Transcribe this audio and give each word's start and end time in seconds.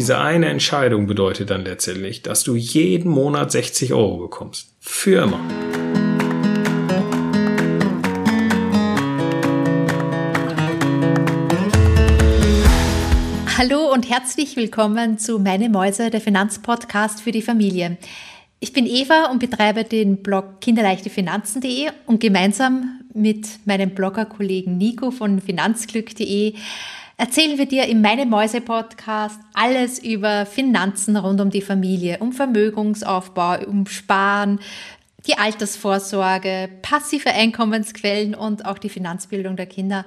diese 0.00 0.16
eine 0.16 0.46
Entscheidung 0.46 1.06
bedeutet 1.06 1.50
dann 1.50 1.62
letztendlich, 1.62 2.22
dass 2.22 2.42
du 2.42 2.56
jeden 2.56 3.10
Monat 3.10 3.52
60 3.52 3.92
Euro 3.92 4.16
bekommst. 4.16 4.72
Für 4.80 5.24
immer. 5.24 5.38
Hallo 13.58 13.92
und 13.92 14.08
herzlich 14.08 14.56
willkommen 14.56 15.18
zu 15.18 15.38
Meine 15.38 15.68
Mäuse, 15.68 16.08
der 16.08 16.22
Finanzpodcast 16.22 17.20
für 17.20 17.30
die 17.30 17.42
Familie. 17.42 17.98
Ich 18.58 18.72
bin 18.72 18.86
Eva 18.86 19.26
und 19.30 19.38
betreibe 19.38 19.84
den 19.84 20.22
Blog 20.22 20.62
kinderleichtefinanzen.de 20.62 21.90
und 22.06 22.20
gemeinsam 22.20 23.02
mit 23.12 23.46
meinem 23.66 23.90
Bloggerkollegen 23.90 24.78
Nico 24.78 25.10
von 25.10 25.42
finanzglück.de 25.42 26.54
erzählen 27.20 27.58
wir 27.58 27.66
dir 27.66 27.86
in 27.86 28.00
meinem 28.00 28.30
Mäuse-Podcast 28.30 29.38
alles 29.52 29.98
über 29.98 30.46
Finanzen 30.46 31.18
rund 31.18 31.38
um 31.42 31.50
die 31.50 31.60
Familie, 31.60 32.16
um 32.20 32.32
Vermögensaufbau, 32.32 33.58
um 33.66 33.86
Sparen, 33.86 34.58
die 35.26 35.36
Altersvorsorge, 35.36 36.70
passive 36.80 37.30
Einkommensquellen 37.30 38.34
und 38.34 38.64
auch 38.64 38.78
die 38.78 38.88
Finanzbildung 38.88 39.56
der 39.56 39.66
Kinder. 39.66 40.06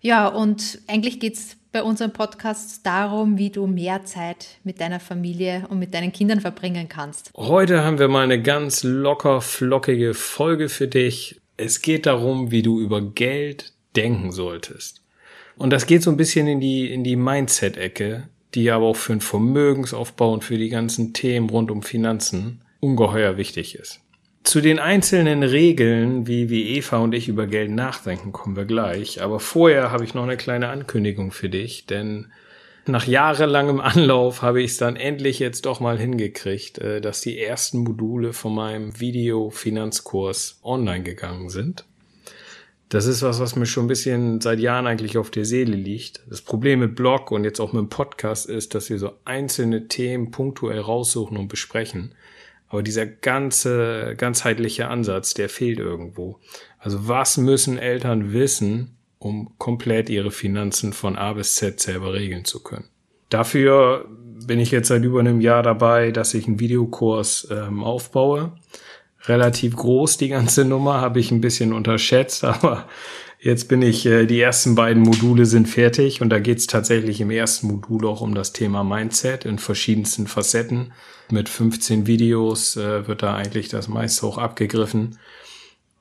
Ja, 0.00 0.28
und 0.28 0.78
eigentlich 0.86 1.18
geht's 1.18 1.56
bei 1.72 1.82
unserem 1.82 2.12
Podcast 2.12 2.86
darum, 2.86 3.36
wie 3.36 3.50
du 3.50 3.66
mehr 3.66 4.04
Zeit 4.04 4.46
mit 4.62 4.80
deiner 4.80 5.00
Familie 5.00 5.66
und 5.70 5.80
mit 5.80 5.92
deinen 5.92 6.12
Kindern 6.12 6.40
verbringen 6.40 6.88
kannst. 6.88 7.32
Heute 7.36 7.82
haben 7.82 7.98
wir 7.98 8.06
mal 8.06 8.22
eine 8.22 8.40
ganz 8.40 8.84
locker, 8.84 9.40
flockige 9.40 10.14
Folge 10.14 10.68
für 10.68 10.86
dich. 10.86 11.40
Es 11.56 11.82
geht 11.82 12.06
darum, 12.06 12.52
wie 12.52 12.62
du 12.62 12.78
über 12.78 13.02
Geld 13.02 13.72
denken 13.96 14.30
solltest. 14.30 15.03
Und 15.56 15.70
das 15.70 15.86
geht 15.86 16.02
so 16.02 16.10
ein 16.10 16.16
bisschen 16.16 16.46
in 16.46 16.60
die, 16.60 16.92
in 16.92 17.04
die 17.04 17.16
Mindset-Ecke, 17.16 18.28
die 18.54 18.70
aber 18.70 18.86
auch 18.86 18.96
für 18.96 19.12
den 19.12 19.20
Vermögensaufbau 19.20 20.32
und 20.32 20.44
für 20.44 20.58
die 20.58 20.68
ganzen 20.68 21.12
Themen 21.12 21.50
rund 21.50 21.70
um 21.70 21.82
Finanzen 21.82 22.62
ungeheuer 22.80 23.36
wichtig 23.36 23.76
ist. 23.76 24.00
Zu 24.42 24.60
den 24.60 24.78
einzelnen 24.78 25.42
Regeln, 25.42 26.26
wie, 26.26 26.50
wie 26.50 26.76
Eva 26.76 26.98
und 26.98 27.14
ich 27.14 27.28
über 27.28 27.46
Geld 27.46 27.70
nachdenken, 27.70 28.30
kommen 28.32 28.56
wir 28.56 28.66
gleich. 28.66 29.22
Aber 29.22 29.40
vorher 29.40 29.90
habe 29.90 30.04
ich 30.04 30.12
noch 30.12 30.24
eine 30.24 30.36
kleine 30.36 30.68
Ankündigung 30.68 31.32
für 31.32 31.48
dich, 31.48 31.86
denn 31.86 32.26
nach 32.86 33.06
jahrelangem 33.06 33.80
Anlauf 33.80 34.42
habe 34.42 34.60
ich 34.60 34.72
es 34.72 34.76
dann 34.76 34.96
endlich 34.96 35.38
jetzt 35.38 35.64
doch 35.64 35.80
mal 35.80 35.98
hingekriegt, 35.98 36.78
äh, 36.78 37.00
dass 37.00 37.22
die 37.22 37.40
ersten 37.40 37.78
Module 37.78 38.34
von 38.34 38.54
meinem 38.54 39.00
Video-Finanzkurs 39.00 40.60
online 40.62 41.02
gegangen 41.02 41.48
sind. 41.48 41.86
Das 42.88 43.06
ist 43.06 43.22
was, 43.22 43.40
was 43.40 43.56
mir 43.56 43.66
schon 43.66 43.86
ein 43.86 43.88
bisschen 43.88 44.40
seit 44.40 44.60
Jahren 44.60 44.86
eigentlich 44.86 45.18
auf 45.18 45.30
der 45.30 45.44
Seele 45.44 45.76
liegt. 45.76 46.22
Das 46.28 46.42
Problem 46.42 46.80
mit 46.80 46.94
Blog 46.94 47.30
und 47.30 47.44
jetzt 47.44 47.60
auch 47.60 47.72
mit 47.72 47.80
dem 47.80 47.88
Podcast 47.88 48.46
ist, 48.46 48.74
dass 48.74 48.90
wir 48.90 48.98
so 48.98 49.12
einzelne 49.24 49.88
Themen 49.88 50.30
punktuell 50.30 50.80
raussuchen 50.80 51.36
und 51.36 51.48
besprechen. 51.48 52.14
Aber 52.68 52.82
dieser 52.82 53.06
ganze, 53.06 54.14
ganzheitliche 54.16 54.88
Ansatz, 54.88 55.34
der 55.34 55.48
fehlt 55.48 55.78
irgendwo. 55.78 56.38
Also 56.78 57.08
was 57.08 57.36
müssen 57.36 57.78
Eltern 57.78 58.32
wissen, 58.32 58.96
um 59.18 59.56
komplett 59.58 60.10
ihre 60.10 60.30
Finanzen 60.30 60.92
von 60.92 61.16
A 61.16 61.32
bis 61.32 61.54
Z 61.54 61.80
selber 61.80 62.12
regeln 62.12 62.44
zu 62.44 62.62
können? 62.62 62.88
Dafür 63.30 64.06
bin 64.46 64.60
ich 64.60 64.70
jetzt 64.70 64.88
seit 64.88 65.02
über 65.02 65.20
einem 65.20 65.40
Jahr 65.40 65.62
dabei, 65.62 66.10
dass 66.10 66.34
ich 66.34 66.46
einen 66.46 66.60
Videokurs 66.60 67.48
ähm, 67.50 67.82
aufbaue 67.82 68.52
relativ 69.26 69.76
groß, 69.76 70.16
die 70.16 70.28
ganze 70.28 70.64
Nummer, 70.64 71.00
habe 71.00 71.20
ich 71.20 71.30
ein 71.30 71.40
bisschen 71.40 71.72
unterschätzt, 71.72 72.44
aber 72.44 72.86
jetzt 73.40 73.68
bin 73.68 73.82
ich, 73.82 74.06
äh, 74.06 74.26
die 74.26 74.40
ersten 74.40 74.74
beiden 74.74 75.02
Module 75.02 75.46
sind 75.46 75.68
fertig 75.68 76.20
und 76.20 76.30
da 76.30 76.38
geht 76.38 76.58
es 76.58 76.66
tatsächlich 76.66 77.20
im 77.20 77.30
ersten 77.30 77.68
Modul 77.68 78.06
auch 78.06 78.20
um 78.20 78.34
das 78.34 78.52
Thema 78.52 78.84
Mindset 78.84 79.44
in 79.44 79.58
verschiedensten 79.58 80.26
Facetten. 80.26 80.92
Mit 81.30 81.48
15 81.48 82.06
Videos 82.06 82.76
äh, 82.76 83.06
wird 83.08 83.22
da 83.22 83.34
eigentlich 83.34 83.68
das 83.68 83.88
meiste 83.88 84.26
auch 84.26 84.38
abgegriffen. 84.38 85.18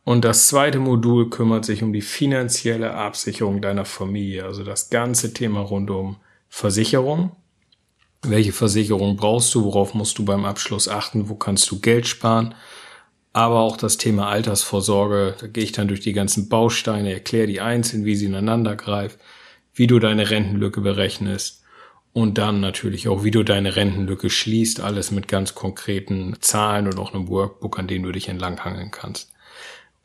Und 0.05 0.25
das 0.25 0.49
zweite 0.49 0.79
Modul 0.79 1.29
kümmert 1.29 1.63
sich 1.63 1.81
um 1.81 1.93
die 1.93 2.01
finanzielle 2.01 2.93
Absicherung 2.93 3.61
deiner 3.61 3.85
Familie, 3.85 4.43
also 4.43 4.63
das 4.63 4.89
ganze 4.89 5.33
Thema 5.33 5.61
rund 5.61 5.89
um 5.89 6.17
Versicherung. 6.49 7.31
Welche 8.21 8.51
Versicherung 8.51 9.15
brauchst 9.15 9.53
du? 9.55 9.63
Worauf 9.63 9.93
musst 9.93 10.17
du 10.17 10.25
beim 10.25 10.45
Abschluss 10.45 10.87
achten? 10.87 11.29
Wo 11.29 11.35
kannst 11.35 11.69
du 11.71 11.79
Geld 11.79 12.07
sparen? 12.07 12.53
Aber 13.33 13.59
auch 13.59 13.77
das 13.77 13.97
Thema 13.97 14.29
Altersvorsorge. 14.29 15.35
Da 15.39 15.47
gehe 15.47 15.63
ich 15.63 15.71
dann 15.71 15.87
durch 15.87 16.01
die 16.01 16.13
ganzen 16.13 16.49
Bausteine, 16.49 17.11
erkläre 17.11 17.47
die 17.47 17.61
einzeln, 17.61 18.05
wie 18.05 18.15
sie 18.15 18.27
ineinander 18.27 18.75
greifen, 18.75 19.19
wie 19.73 19.87
du 19.87 19.99
deine 19.99 20.29
Rentenlücke 20.29 20.81
berechnest 20.81 21.63
und 22.13 22.37
dann 22.37 22.59
natürlich 22.59 23.07
auch, 23.07 23.23
wie 23.23 23.31
du 23.31 23.43
deine 23.43 23.75
Rentenlücke 23.75 24.29
schließt, 24.29 24.81
alles 24.81 25.09
mit 25.09 25.27
ganz 25.27 25.55
konkreten 25.55 26.35
Zahlen 26.39 26.85
und 26.85 26.99
auch 26.99 27.13
einem 27.13 27.27
Workbook, 27.27 27.79
an 27.79 27.87
dem 27.87 28.03
du 28.03 28.11
dich 28.11 28.29
entlanghangeln 28.29 28.91
kannst. 28.91 29.31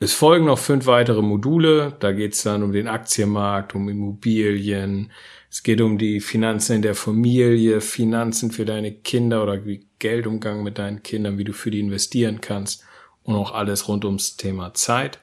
Es 0.01 0.15
folgen 0.15 0.47
noch 0.47 0.59
fünf 0.59 0.87
weitere 0.87 1.23
Module. 1.23 1.97
Da 1.99 2.13
geht 2.13 2.33
es 2.33 2.45
dann 2.45 2.63
um 2.63 2.73
den 2.73 2.87
Aktienmarkt, 2.87 3.75
um 3.75 3.89
Immobilien. 3.89 5.11
Es 5.51 5.63
geht 5.63 5.81
um 5.81 5.99
die 5.99 6.21
Finanzen 6.21 6.77
in 6.77 6.83
der 6.83 6.95
Familie, 6.95 7.81
Finanzen 7.81 8.53
für 8.53 8.65
deine 8.65 8.93
Kinder 8.93 9.43
oder 9.43 9.67
wie 9.67 9.87
Geldumgang 9.99 10.63
mit 10.63 10.79
deinen 10.79 11.03
Kindern, 11.03 11.37
wie 11.37 11.45
du 11.45 11.53
für 11.53 11.71
die 11.71 11.81
investieren 11.81 12.41
kannst 12.41 12.85
und 13.29 13.37
auch 13.37 13.53
alles 13.53 13.89
rund 13.89 14.07
ums 14.07 14.39
Thema 14.39 14.73
Zeit. 14.73 15.19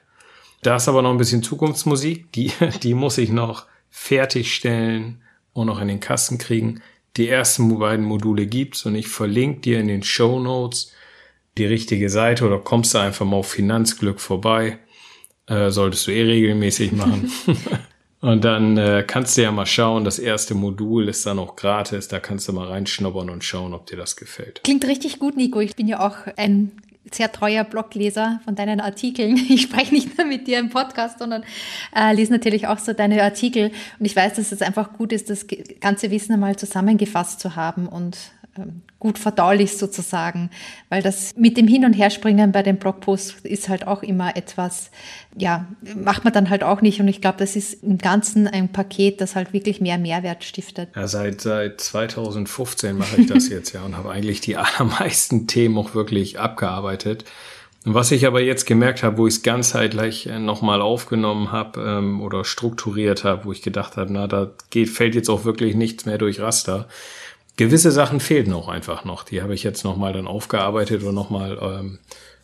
Da 0.62 0.76
ist 0.76 0.88
aber 0.88 1.02
noch 1.02 1.10
ein 1.10 1.18
bisschen 1.18 1.42
Zukunftsmusik, 1.42 2.30
die, 2.32 2.52
die 2.82 2.94
muss 2.94 3.18
ich 3.18 3.30
noch 3.30 3.66
fertigstellen 3.90 5.22
und 5.52 5.66
noch 5.66 5.80
in 5.80 5.88
den 5.88 5.98
Kasten 5.98 6.38
kriegen. 6.38 6.82
Die 7.16 7.28
ersten 7.28 7.76
beiden 7.80 8.04
Module 8.04 8.46
gibt's 8.46 8.86
und 8.86 8.94
ich 8.94 9.08
verlinke 9.08 9.60
dir 9.60 9.80
in 9.80 9.88
den 9.88 10.04
Show 10.04 10.38
Notes 10.38 10.92
die 11.58 11.66
richtige 11.66 12.08
Seite 12.08 12.46
oder 12.46 12.60
kommst 12.60 12.94
du 12.94 12.98
einfach 12.98 13.26
mal 13.26 13.38
auf 13.38 13.50
Finanzglück 13.50 14.20
vorbei. 14.20 14.78
Äh, 15.48 15.70
solltest 15.70 16.06
du 16.06 16.12
eh 16.12 16.22
regelmäßig 16.22 16.92
machen. 16.92 17.28
und 18.20 18.44
dann 18.44 18.76
äh, 18.76 19.04
kannst 19.04 19.36
du 19.36 19.42
ja 19.42 19.50
mal 19.50 19.66
schauen, 19.66 20.04
das 20.04 20.20
erste 20.20 20.54
Modul 20.54 21.08
ist 21.08 21.26
dann 21.26 21.40
auch 21.40 21.56
gratis, 21.56 22.06
da 22.06 22.20
kannst 22.20 22.46
du 22.46 22.52
mal 22.52 22.68
reinschnuppern 22.68 23.30
und 23.30 23.42
schauen, 23.42 23.74
ob 23.74 23.86
dir 23.86 23.96
das 23.96 24.14
gefällt. 24.14 24.62
Klingt 24.62 24.84
richtig 24.84 25.18
gut, 25.18 25.36
Nico. 25.36 25.58
Ich 25.58 25.74
bin 25.74 25.88
ja 25.88 26.06
auch 26.06 26.18
ein 26.36 26.70
sehr 27.12 27.30
treuer 27.32 27.64
Blogleser 27.64 28.40
von 28.44 28.54
deinen 28.54 28.80
Artikeln. 28.80 29.36
Ich 29.48 29.62
spreche 29.62 29.94
nicht 29.94 30.18
nur 30.18 30.26
mit 30.26 30.46
dir 30.46 30.58
im 30.58 30.70
Podcast, 30.70 31.18
sondern 31.18 31.44
äh, 31.94 32.12
lese 32.14 32.32
natürlich 32.32 32.66
auch 32.66 32.78
so 32.78 32.92
deine 32.92 33.22
Artikel. 33.22 33.70
Und 33.98 34.04
ich 34.04 34.14
weiß, 34.14 34.34
dass 34.34 34.52
es 34.52 34.60
einfach 34.60 34.92
gut 34.92 35.12
ist, 35.12 35.30
das 35.30 35.46
ganze 35.80 36.10
Wissen 36.10 36.32
einmal 36.32 36.56
zusammengefasst 36.56 37.40
zu 37.40 37.56
haben 37.56 37.86
und 37.86 38.18
gut 38.98 39.18
verdaulich 39.18 39.76
sozusagen, 39.76 40.50
weil 40.88 41.02
das 41.02 41.34
mit 41.36 41.56
dem 41.56 41.68
Hin- 41.68 41.84
und 41.84 41.92
Herspringen 41.92 42.52
bei 42.52 42.62
den 42.62 42.78
Blogposts 42.78 43.36
ist 43.42 43.68
halt 43.68 43.86
auch 43.86 44.02
immer 44.02 44.36
etwas, 44.36 44.90
ja, 45.36 45.66
macht 45.94 46.24
man 46.24 46.32
dann 46.32 46.50
halt 46.50 46.64
auch 46.64 46.80
nicht 46.80 47.00
und 47.00 47.08
ich 47.08 47.20
glaube, 47.20 47.38
das 47.38 47.56
ist 47.56 47.82
im 47.82 47.98
Ganzen 47.98 48.46
ein 48.46 48.72
Paket, 48.72 49.20
das 49.20 49.36
halt 49.36 49.52
wirklich 49.52 49.80
mehr 49.80 49.98
Mehrwert 49.98 50.44
stiftet. 50.44 50.88
Ja, 50.96 51.06
seit, 51.06 51.40
seit 51.40 51.80
2015 51.80 52.96
mache 52.96 53.20
ich 53.20 53.26
das 53.26 53.48
jetzt 53.48 53.72
ja 53.72 53.82
und 53.82 53.96
habe 53.96 54.10
eigentlich 54.10 54.40
die 54.40 54.56
allermeisten 54.56 55.46
Themen 55.46 55.76
auch 55.78 55.94
wirklich 55.94 56.38
abgearbeitet. 56.38 57.24
Was 57.88 58.10
ich 58.10 58.26
aber 58.26 58.42
jetzt 58.42 58.66
gemerkt 58.66 59.04
habe, 59.04 59.16
wo 59.16 59.28
ich 59.28 59.34
es 59.34 59.42
ganzheitlich 59.44 60.26
äh, 60.28 60.40
nochmal 60.40 60.82
aufgenommen 60.82 61.52
habe 61.52 61.80
ähm, 61.82 62.20
oder 62.20 62.44
strukturiert 62.44 63.22
habe, 63.22 63.44
wo 63.44 63.52
ich 63.52 63.62
gedacht 63.62 63.96
habe, 63.96 64.12
na, 64.12 64.26
da 64.26 64.50
geht, 64.70 64.90
fällt 64.90 65.14
jetzt 65.14 65.28
auch 65.28 65.44
wirklich 65.44 65.76
nichts 65.76 66.04
mehr 66.04 66.18
durch 66.18 66.40
Raster, 66.40 66.88
gewisse 67.56 67.90
Sachen 67.90 68.20
fehlten 68.20 68.52
auch 68.52 68.68
einfach 68.68 69.04
noch. 69.04 69.24
Die 69.24 69.42
habe 69.42 69.54
ich 69.54 69.62
jetzt 69.62 69.84
nochmal 69.84 70.12
dann 70.12 70.26
aufgearbeitet 70.26 71.02
und 71.02 71.14
nochmal 71.14 71.58
ähm, 71.60 71.98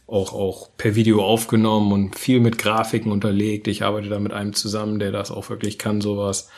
auch, 0.06 0.32
auch 0.32 0.70
per 0.76 0.94
Video 0.94 1.24
aufgenommen 1.24 1.92
und 1.92 2.18
viel 2.18 2.40
mit 2.40 2.58
Grafiken 2.58 3.12
unterlegt. 3.12 3.68
Ich 3.68 3.82
arbeite 3.82 4.08
da 4.08 4.18
mit 4.18 4.32
einem 4.32 4.52
zusammen, 4.52 4.98
der 4.98 5.12
das 5.12 5.30
auch 5.30 5.48
wirklich 5.48 5.78
kann, 5.78 6.00
sowas. 6.00 6.48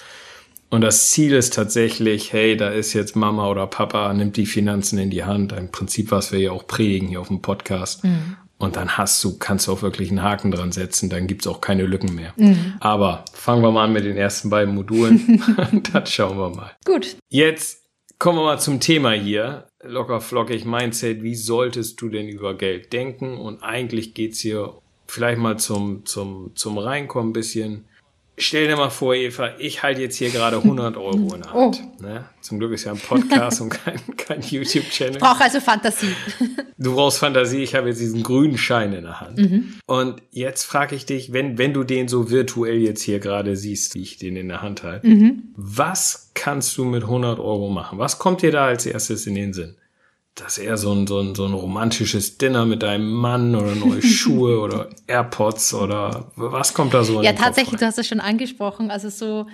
Und 0.70 0.80
das 0.80 1.10
Ziel 1.10 1.34
ist 1.34 1.54
tatsächlich, 1.54 2.32
hey, 2.32 2.56
da 2.56 2.70
ist 2.70 2.94
jetzt 2.94 3.14
Mama 3.14 3.48
oder 3.48 3.66
Papa, 3.66 4.12
nimmt 4.12 4.36
die 4.36 4.46
Finanzen 4.46 4.98
in 4.98 5.10
die 5.10 5.22
Hand. 5.22 5.52
Im 5.52 5.70
Prinzip, 5.70 6.10
was 6.10 6.32
wir 6.32 6.40
ja 6.40 6.50
auch 6.50 6.66
predigen 6.66 7.08
hier 7.08 7.20
auf 7.20 7.28
dem 7.28 7.42
Podcast. 7.42 8.02
Mhm. 8.02 8.36
Und 8.58 8.76
dann 8.76 8.96
hast 8.96 9.22
du, 9.22 9.38
kannst 9.38 9.66
du 9.66 9.72
auch 9.72 9.82
wirklich 9.82 10.10
einen 10.10 10.22
Haken 10.22 10.50
dran 10.50 10.72
setzen, 10.72 11.10
dann 11.10 11.26
gibt's 11.26 11.46
auch 11.46 11.60
keine 11.60 11.84
Lücken 11.84 12.14
mehr. 12.14 12.32
Mhm. 12.36 12.74
Aber 12.80 13.24
fangen 13.32 13.62
wir 13.62 13.70
mal 13.70 13.84
an 13.84 13.92
mit 13.92 14.04
den 14.04 14.16
ersten 14.16 14.50
beiden 14.50 14.74
Modulen. 14.74 15.42
das 15.92 16.10
schauen 16.10 16.38
wir 16.38 16.50
mal. 16.50 16.72
Gut. 16.84 17.16
Jetzt 17.28 17.83
Kommen 18.18 18.38
wir 18.38 18.44
mal 18.44 18.60
zum 18.60 18.80
Thema 18.80 19.12
hier. 19.12 19.66
Locker 19.82 20.20
flockig 20.20 20.64
Mindset. 20.64 21.22
Wie 21.22 21.34
solltest 21.34 22.00
du 22.00 22.08
denn 22.08 22.28
über 22.28 22.56
Geld 22.56 22.92
denken? 22.92 23.36
Und 23.36 23.62
eigentlich 23.62 24.14
geht's 24.14 24.40
hier 24.40 24.74
vielleicht 25.06 25.38
mal 25.38 25.58
zum, 25.58 26.06
zum, 26.06 26.52
zum 26.54 26.78
Reinkommen 26.78 27.30
ein 27.30 27.34
bisschen. 27.34 27.84
Stell 28.36 28.66
dir 28.66 28.76
mal 28.76 28.90
vor, 28.90 29.14
Eva, 29.14 29.50
ich 29.58 29.82
halte 29.82 30.02
jetzt 30.02 30.16
hier 30.16 30.30
gerade 30.30 30.56
100 30.56 30.96
Euro 30.96 31.34
in 31.34 31.42
der 31.42 31.52
Hand. 31.52 31.82
Oh. 31.82 32.02
Ne? 32.02 32.24
Zum 32.40 32.58
Glück 32.58 32.72
ist 32.72 32.84
ja 32.84 32.92
ein 32.92 32.98
Podcast 32.98 33.60
und 33.60 33.70
kein, 33.70 34.00
kein 34.16 34.40
YouTube-Channel. 34.42 35.18
Brauche 35.18 35.44
also 35.44 35.60
Fantasie. 35.60 36.14
Du 36.76 36.96
brauchst 36.96 37.18
Fantasie, 37.18 37.62
ich 37.62 37.76
habe 37.76 37.88
jetzt 37.88 38.00
diesen 38.00 38.24
grünen 38.24 38.58
Schein 38.58 38.92
in 38.92 39.04
der 39.04 39.20
Hand. 39.20 39.38
Mhm. 39.38 39.74
Und 39.86 40.20
jetzt 40.32 40.64
frage 40.64 40.96
ich 40.96 41.06
dich, 41.06 41.32
wenn, 41.32 41.56
wenn 41.56 41.72
du 41.72 41.84
den 41.84 42.08
so 42.08 42.30
virtuell 42.30 42.78
jetzt 42.78 43.00
hier 43.00 43.20
gerade 43.20 43.56
siehst, 43.56 43.94
wie 43.94 44.02
ich 44.02 44.18
den 44.18 44.34
in 44.34 44.48
der 44.48 44.60
Hand 44.60 44.82
halte, 44.82 45.06
mhm. 45.06 45.44
was 45.54 46.32
kannst 46.34 46.76
du 46.76 46.84
mit 46.84 47.04
100 47.04 47.38
Euro 47.38 47.70
machen? 47.70 47.98
Was 48.00 48.18
kommt 48.18 48.42
dir 48.42 48.50
da 48.50 48.66
als 48.66 48.86
erstes 48.86 49.26
in 49.28 49.36
den 49.36 49.52
Sinn? 49.52 49.76
Das 50.34 50.58
ist 50.58 50.64
eher 50.64 50.76
so 50.76 50.92
ein, 50.92 51.06
so 51.06 51.20
ein, 51.20 51.34
so 51.34 51.44
ein 51.46 51.52
romantisches 51.52 52.38
Dinner 52.38 52.66
mit 52.66 52.82
deinem 52.82 53.12
Mann 53.12 53.54
oder 53.54 53.74
neue 53.74 54.02
Schuhe 54.02 54.60
oder 54.60 54.88
AirPods 55.06 55.74
oder 55.74 56.26
was 56.36 56.74
kommt 56.74 56.92
da 56.92 57.04
so 57.04 57.18
in 57.18 57.24
Ja, 57.24 57.32
tatsächlich, 57.32 57.78
du 57.78 57.86
hast 57.86 57.98
es 57.98 58.06
schon 58.06 58.20
angesprochen. 58.20 58.90
Also 58.90 59.10
so 59.10 59.46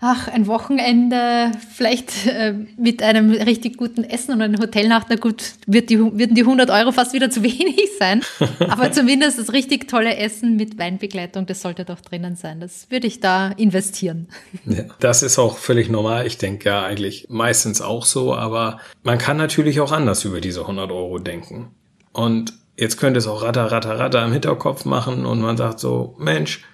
ach, 0.00 0.28
ein 0.28 0.46
Wochenende 0.46 1.50
vielleicht 1.74 2.26
äh, 2.26 2.54
mit 2.76 3.02
einem 3.02 3.32
richtig 3.32 3.76
guten 3.76 4.04
Essen 4.04 4.32
und 4.32 4.42
einer 4.42 4.58
Hotelnacht, 4.58 5.08
na 5.10 5.16
gut, 5.16 5.54
wird 5.66 5.90
die, 5.90 5.98
würden 5.98 6.34
die 6.34 6.42
100 6.42 6.70
Euro 6.70 6.92
fast 6.92 7.12
wieder 7.12 7.30
zu 7.30 7.42
wenig 7.42 7.90
sein. 7.98 8.22
Aber 8.68 8.92
zumindest 8.92 9.38
das 9.38 9.52
richtig 9.52 9.88
tolle 9.88 10.16
Essen 10.16 10.56
mit 10.56 10.78
Weinbegleitung, 10.78 11.46
das 11.46 11.62
sollte 11.62 11.84
doch 11.84 12.00
drinnen 12.00 12.36
sein. 12.36 12.60
Das 12.60 12.90
würde 12.90 13.06
ich 13.06 13.20
da 13.20 13.48
investieren. 13.48 14.28
Ja, 14.64 14.84
das 15.00 15.22
ist 15.22 15.38
auch 15.38 15.58
völlig 15.58 15.88
normal. 15.88 16.26
Ich 16.26 16.38
denke 16.38 16.68
ja 16.68 16.82
eigentlich 16.84 17.26
meistens 17.28 17.80
auch 17.80 18.04
so, 18.04 18.34
aber 18.34 18.78
man 19.02 19.18
kann 19.18 19.36
natürlich 19.36 19.80
auch 19.80 19.92
anders 19.92 20.24
über 20.24 20.40
diese 20.40 20.60
100 20.60 20.90
Euro 20.92 21.18
denken. 21.18 21.72
Und 22.12 22.52
jetzt 22.76 22.98
könnte 22.98 23.18
es 23.18 23.26
auch 23.26 23.42
ratter, 23.42 23.70
ratter, 23.72 23.98
ratter 23.98 24.24
im 24.24 24.32
Hinterkopf 24.32 24.84
machen 24.84 25.26
und 25.26 25.40
man 25.40 25.56
sagt 25.56 25.80
so, 25.80 26.14
Mensch, 26.18 26.64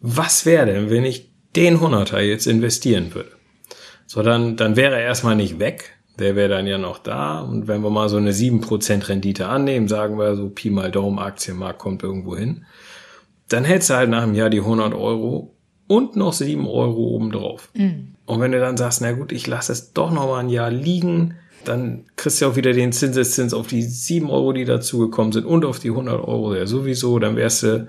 was 0.00 0.46
wäre 0.46 0.66
denn, 0.66 0.90
wenn 0.90 1.04
ich 1.04 1.29
den 1.56 1.80
Hunderter 1.80 2.20
jetzt 2.20 2.46
investieren 2.46 3.14
würde, 3.14 3.30
so 4.06 4.22
dann, 4.22 4.56
dann 4.56 4.76
wäre 4.76 4.94
er 4.94 5.02
erstmal 5.02 5.36
nicht 5.36 5.58
weg. 5.58 5.96
Der 6.18 6.36
wäre 6.36 6.50
dann 6.50 6.66
ja 6.66 6.76
noch 6.76 6.98
da. 6.98 7.40
Und 7.40 7.66
wenn 7.66 7.82
wir 7.82 7.88
mal 7.88 8.10
so 8.10 8.18
eine 8.18 8.32
7% 8.32 9.08
Rendite 9.08 9.48
annehmen, 9.48 9.88
sagen 9.88 10.18
wir 10.18 10.36
so 10.36 10.50
Pi 10.50 10.68
mal 10.68 10.90
Daumen, 10.90 11.18
Aktienmarkt 11.18 11.78
kommt 11.78 12.02
irgendwo 12.02 12.36
hin, 12.36 12.66
dann 13.48 13.64
hältst 13.64 13.88
du 13.88 13.94
halt 13.94 14.10
nach 14.10 14.22
einem 14.22 14.34
Jahr 14.34 14.50
die 14.50 14.60
100 14.60 14.92
Euro 14.92 15.56
und 15.86 16.16
noch 16.16 16.32
7 16.32 16.66
Euro 16.66 17.14
obendrauf. 17.14 17.70
Mhm. 17.74 18.14
Und 18.26 18.40
wenn 18.40 18.52
du 18.52 18.60
dann 18.60 18.76
sagst, 18.76 19.00
na 19.00 19.12
gut, 19.12 19.32
ich 19.32 19.46
lasse 19.46 19.72
es 19.72 19.92
doch 19.92 20.10
noch 20.10 20.26
mal 20.26 20.40
ein 20.40 20.50
Jahr 20.50 20.70
liegen, 20.70 21.36
dann 21.64 22.04
kriegst 22.16 22.40
du 22.40 22.46
auch 22.46 22.56
wieder 22.56 22.72
den 22.72 22.92
Zinseszins 22.92 23.54
auf 23.54 23.66
die 23.66 23.82
7 23.82 24.30
Euro, 24.30 24.52
die 24.52 24.64
dazugekommen 24.64 25.32
sind 25.32 25.46
und 25.46 25.64
auf 25.64 25.78
die 25.78 25.90
100 25.90 26.20
Euro 26.20 26.54
ja 26.54 26.66
sowieso. 26.66 27.18
Dann 27.18 27.36
wärst 27.36 27.62
du 27.62 27.88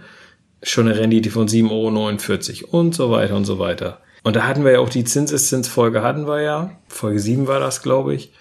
schon 0.63 0.87
eine 0.87 0.97
Rendite 0.97 1.31
von 1.31 1.47
7,49 1.47 2.65
Euro 2.65 2.77
und 2.77 2.95
so 2.95 3.11
weiter 3.11 3.35
und 3.35 3.45
so 3.45 3.59
weiter. 3.59 4.01
Und 4.23 4.35
da 4.35 4.45
hatten 4.45 4.63
wir 4.63 4.73
ja 4.73 4.79
auch 4.79 4.89
die 4.89 5.03
Zinseszinsfolge 5.03 6.03
hatten 6.03 6.27
wir 6.27 6.41
ja. 6.41 6.79
Folge 6.87 7.19
7 7.19 7.47
war 7.47 7.59
das, 7.59 7.81
glaube 7.81 8.13
ich. 8.13 8.31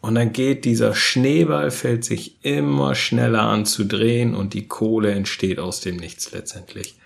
Und 0.00 0.16
dann 0.16 0.34
geht 0.34 0.66
dieser 0.66 0.94
Schneeball, 0.94 1.70
fällt 1.70 2.04
sich 2.04 2.44
immer 2.44 2.94
schneller 2.94 3.44
an 3.44 3.64
zu 3.64 3.84
drehen 3.84 4.34
und 4.34 4.52
die 4.52 4.68
Kohle 4.68 5.12
entsteht 5.12 5.58
aus 5.58 5.80
dem 5.80 5.96
Nichts 5.96 6.30
letztendlich. 6.32 6.96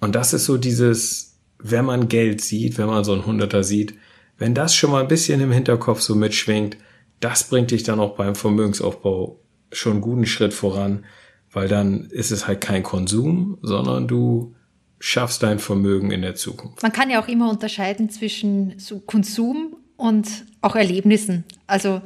Und 0.00 0.16
das 0.16 0.32
ist 0.32 0.44
so 0.44 0.56
dieses, 0.56 1.38
wenn 1.60 1.84
man 1.84 2.08
Geld 2.08 2.40
sieht, 2.40 2.78
wenn 2.78 2.88
man 2.88 3.04
so 3.04 3.12
ein 3.12 3.26
Hunderter 3.26 3.62
sieht, 3.62 3.94
wenn 4.38 4.54
das 4.54 4.74
schon 4.74 4.90
mal 4.90 5.02
ein 5.02 5.08
bisschen 5.08 5.40
im 5.40 5.52
Hinterkopf 5.52 6.00
so 6.00 6.16
mitschwingt, 6.16 6.76
das 7.20 7.44
bringt 7.44 7.70
dich 7.70 7.84
dann 7.84 8.00
auch 8.00 8.16
beim 8.16 8.34
Vermögensaufbau 8.34 9.38
schon 9.70 9.92
einen 9.92 10.00
guten 10.00 10.26
Schritt 10.26 10.52
voran, 10.52 11.04
weil 11.56 11.68
dann 11.68 12.10
ist 12.10 12.32
es 12.32 12.46
halt 12.46 12.60
kein 12.60 12.82
Konsum, 12.82 13.56
sondern 13.62 14.06
du 14.06 14.54
schaffst 14.98 15.42
dein 15.42 15.58
Vermögen 15.58 16.10
in 16.10 16.20
der 16.20 16.34
Zukunft. 16.34 16.82
Man 16.82 16.92
kann 16.92 17.08
ja 17.08 17.18
auch 17.18 17.28
immer 17.28 17.48
unterscheiden 17.48 18.10
zwischen 18.10 18.76
Konsum 19.06 19.74
und 19.96 20.44
auch 20.60 20.76
Erlebnissen. 20.76 21.44
Also 21.66 22.02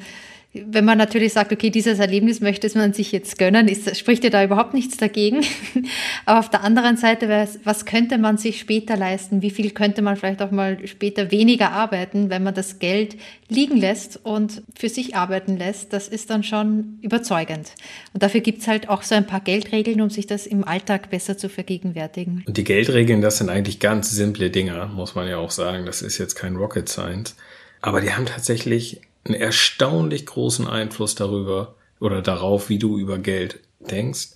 wenn 0.52 0.85
man 0.85 0.99
natürlich 0.99 1.32
sagt, 1.32 1.52
okay, 1.52 1.70
dieses 1.70 2.00
Erlebnis 2.00 2.41
möchte 2.41 2.69
man 2.76 2.93
sich 2.93 3.12
jetzt 3.12 3.38
gönnen, 3.38 3.69
ist, 3.69 3.97
spricht 3.97 4.25
ja 4.25 4.31
da 4.31 4.43
überhaupt 4.43 4.75
nichts 4.75 4.97
dagegen. 4.97 5.44
Aber 6.26 6.41
auf 6.41 6.50
der 6.50 6.64
anderen 6.64 6.97
Seite, 6.97 7.29
was 7.62 7.87
könnte 7.87 8.19
man 8.19 8.37
sich 8.37 8.58
später 8.58 8.97
leisten? 8.97 9.43
Wie 9.43 9.50
viel 9.50 9.70
könnte 9.70 10.02
man 10.02 10.17
vielleicht 10.17 10.43
auch 10.43 10.50
mal 10.50 10.85
später 10.88 11.31
weniger 11.31 11.70
arbeiten, 11.70 12.31
wenn 12.31 12.43
man 12.43 12.52
das 12.52 12.81
Geld 12.81 13.17
liegen 13.49 13.76
lässt 13.76 14.19
und 14.25 14.62
für 14.76 14.88
sich 14.88 15.14
arbeiten 15.14 15.56
lässt? 15.56 15.93
Das 15.93 16.08
ist 16.08 16.31
dann 16.31 16.43
schon 16.43 16.99
überzeugend. 17.00 17.70
Und 18.12 18.25
dafür 18.25 18.41
gibt's 18.41 18.67
halt 18.67 18.88
auch 18.88 19.02
so 19.02 19.14
ein 19.14 19.29
paar 19.29 19.41
Geldregeln, 19.41 20.00
um 20.00 20.11
sich 20.11 20.26
das 20.26 20.49
im 20.49 20.64
Alltag 20.64 21.11
besser 21.11 21.38
zu 21.38 21.49
vergegenwärtigen. 21.49 22.43
Und 22.49 22.56
die 22.56 22.64
Geldregeln, 22.64 23.20
das 23.20 23.38
sind 23.38 23.50
eigentlich 23.50 23.79
ganz 23.79 24.11
simple 24.11 24.50
Dinge, 24.50 24.91
muss 24.93 25.14
man 25.14 25.29
ja 25.29 25.37
auch 25.37 25.52
sagen. 25.52 25.87
Das 25.87 26.02
ist 26.02 26.19
jetzt 26.19 26.35
kein 26.35 26.56
Rocket 26.56 26.88
Science. 26.88 27.37
Aber 27.82 28.00
die 28.00 28.12
haben 28.12 28.26
tatsächlich 28.26 29.00
einen 29.25 29.34
erstaunlich 29.34 30.26
großen 30.26 30.67
Einfluss 30.67 31.14
darüber 31.14 31.75
oder 32.00 32.22
darauf, 32.22 32.69
wie 32.69 32.78
du 32.78 32.99
über 32.99 33.19
Geld 33.19 33.61
denkst. 33.81 34.31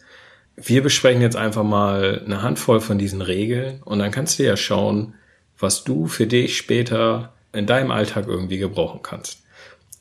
Wir 0.57 0.83
besprechen 0.83 1.23
jetzt 1.23 1.37
einfach 1.37 1.65
mal 1.65 2.23
eine 2.25 2.43
Handvoll 2.43 2.81
von 2.81 2.99
diesen 2.99 3.23
Regeln 3.23 3.83
und 3.83 3.99
dann 3.99 4.11
kannst 4.11 4.39
du 4.39 4.45
ja 4.45 4.57
schauen, 4.57 5.15
was 5.59 5.85
du 5.85 6.07
für 6.07 6.27
dich 6.27 6.57
später 6.57 7.33
in 7.53 7.67
deinem 7.67 7.91
Alltag 7.91 8.27
irgendwie 8.29 8.59
gebrauchen 8.59 9.01
kannst. 9.03 9.43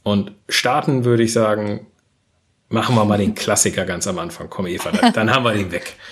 Und 0.03 0.31
starten 0.49 1.05
würde 1.05 1.23
ich 1.23 1.33
sagen, 1.33 1.87
machen 2.69 2.95
wir 2.95 3.05
mal 3.05 3.17
den 3.17 3.35
Klassiker 3.35 3.85
ganz 3.85 4.07
am 4.07 4.19
Anfang. 4.19 4.49
Komm, 4.49 4.67
Eva, 4.67 4.91
dann 5.11 5.31
haben 5.31 5.43
wir 5.45 5.53
den 5.53 5.71
weg. 5.71 5.95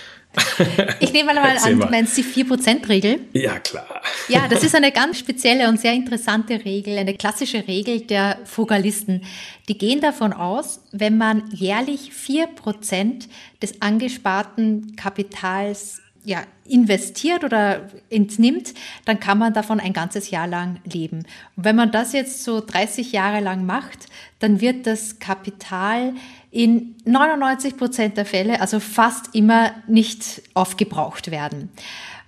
Ich 1.00 1.12
nehme 1.12 1.34
mal 1.34 1.38
an, 1.62 1.80
du 1.80 1.86
meinst 1.86 2.16
die 2.16 2.24
4%-Regel? 2.24 3.20
Ja, 3.32 3.58
klar. 3.58 4.02
Ja, 4.28 4.48
das 4.48 4.62
ist 4.64 4.74
eine 4.74 4.92
ganz 4.92 5.18
spezielle 5.18 5.68
und 5.68 5.80
sehr 5.80 5.92
interessante 5.92 6.64
Regel, 6.64 6.98
eine 6.98 7.14
klassische 7.14 7.66
Regel 7.66 8.00
der 8.00 8.38
Frugalisten. 8.44 9.22
Die 9.68 9.76
gehen 9.76 10.00
davon 10.00 10.32
aus, 10.32 10.80
wenn 10.92 11.18
man 11.18 11.50
jährlich 11.50 12.12
4% 12.12 13.28
des 13.60 13.80
angesparten 13.82 14.96
Kapitals 14.96 16.00
ja, 16.24 16.44
investiert 16.64 17.42
oder 17.42 17.88
entnimmt, 18.08 18.74
dann 19.04 19.18
kann 19.18 19.38
man 19.38 19.52
davon 19.52 19.80
ein 19.80 19.92
ganzes 19.92 20.30
Jahr 20.30 20.46
lang 20.46 20.78
leben. 20.84 21.24
Und 21.56 21.64
wenn 21.64 21.74
man 21.74 21.90
das 21.90 22.12
jetzt 22.12 22.44
so 22.44 22.60
30 22.60 23.10
Jahre 23.12 23.40
lang 23.40 23.66
macht, 23.66 24.06
dann 24.38 24.60
wird 24.60 24.86
das 24.86 25.18
Kapital 25.18 26.14
in 26.52 26.94
99 27.06 27.76
Prozent 27.78 28.16
der 28.16 28.26
Fälle, 28.26 28.60
also 28.60 28.78
fast 28.78 29.34
immer 29.34 29.72
nicht 29.88 30.42
aufgebraucht 30.54 31.30
werden. 31.30 31.70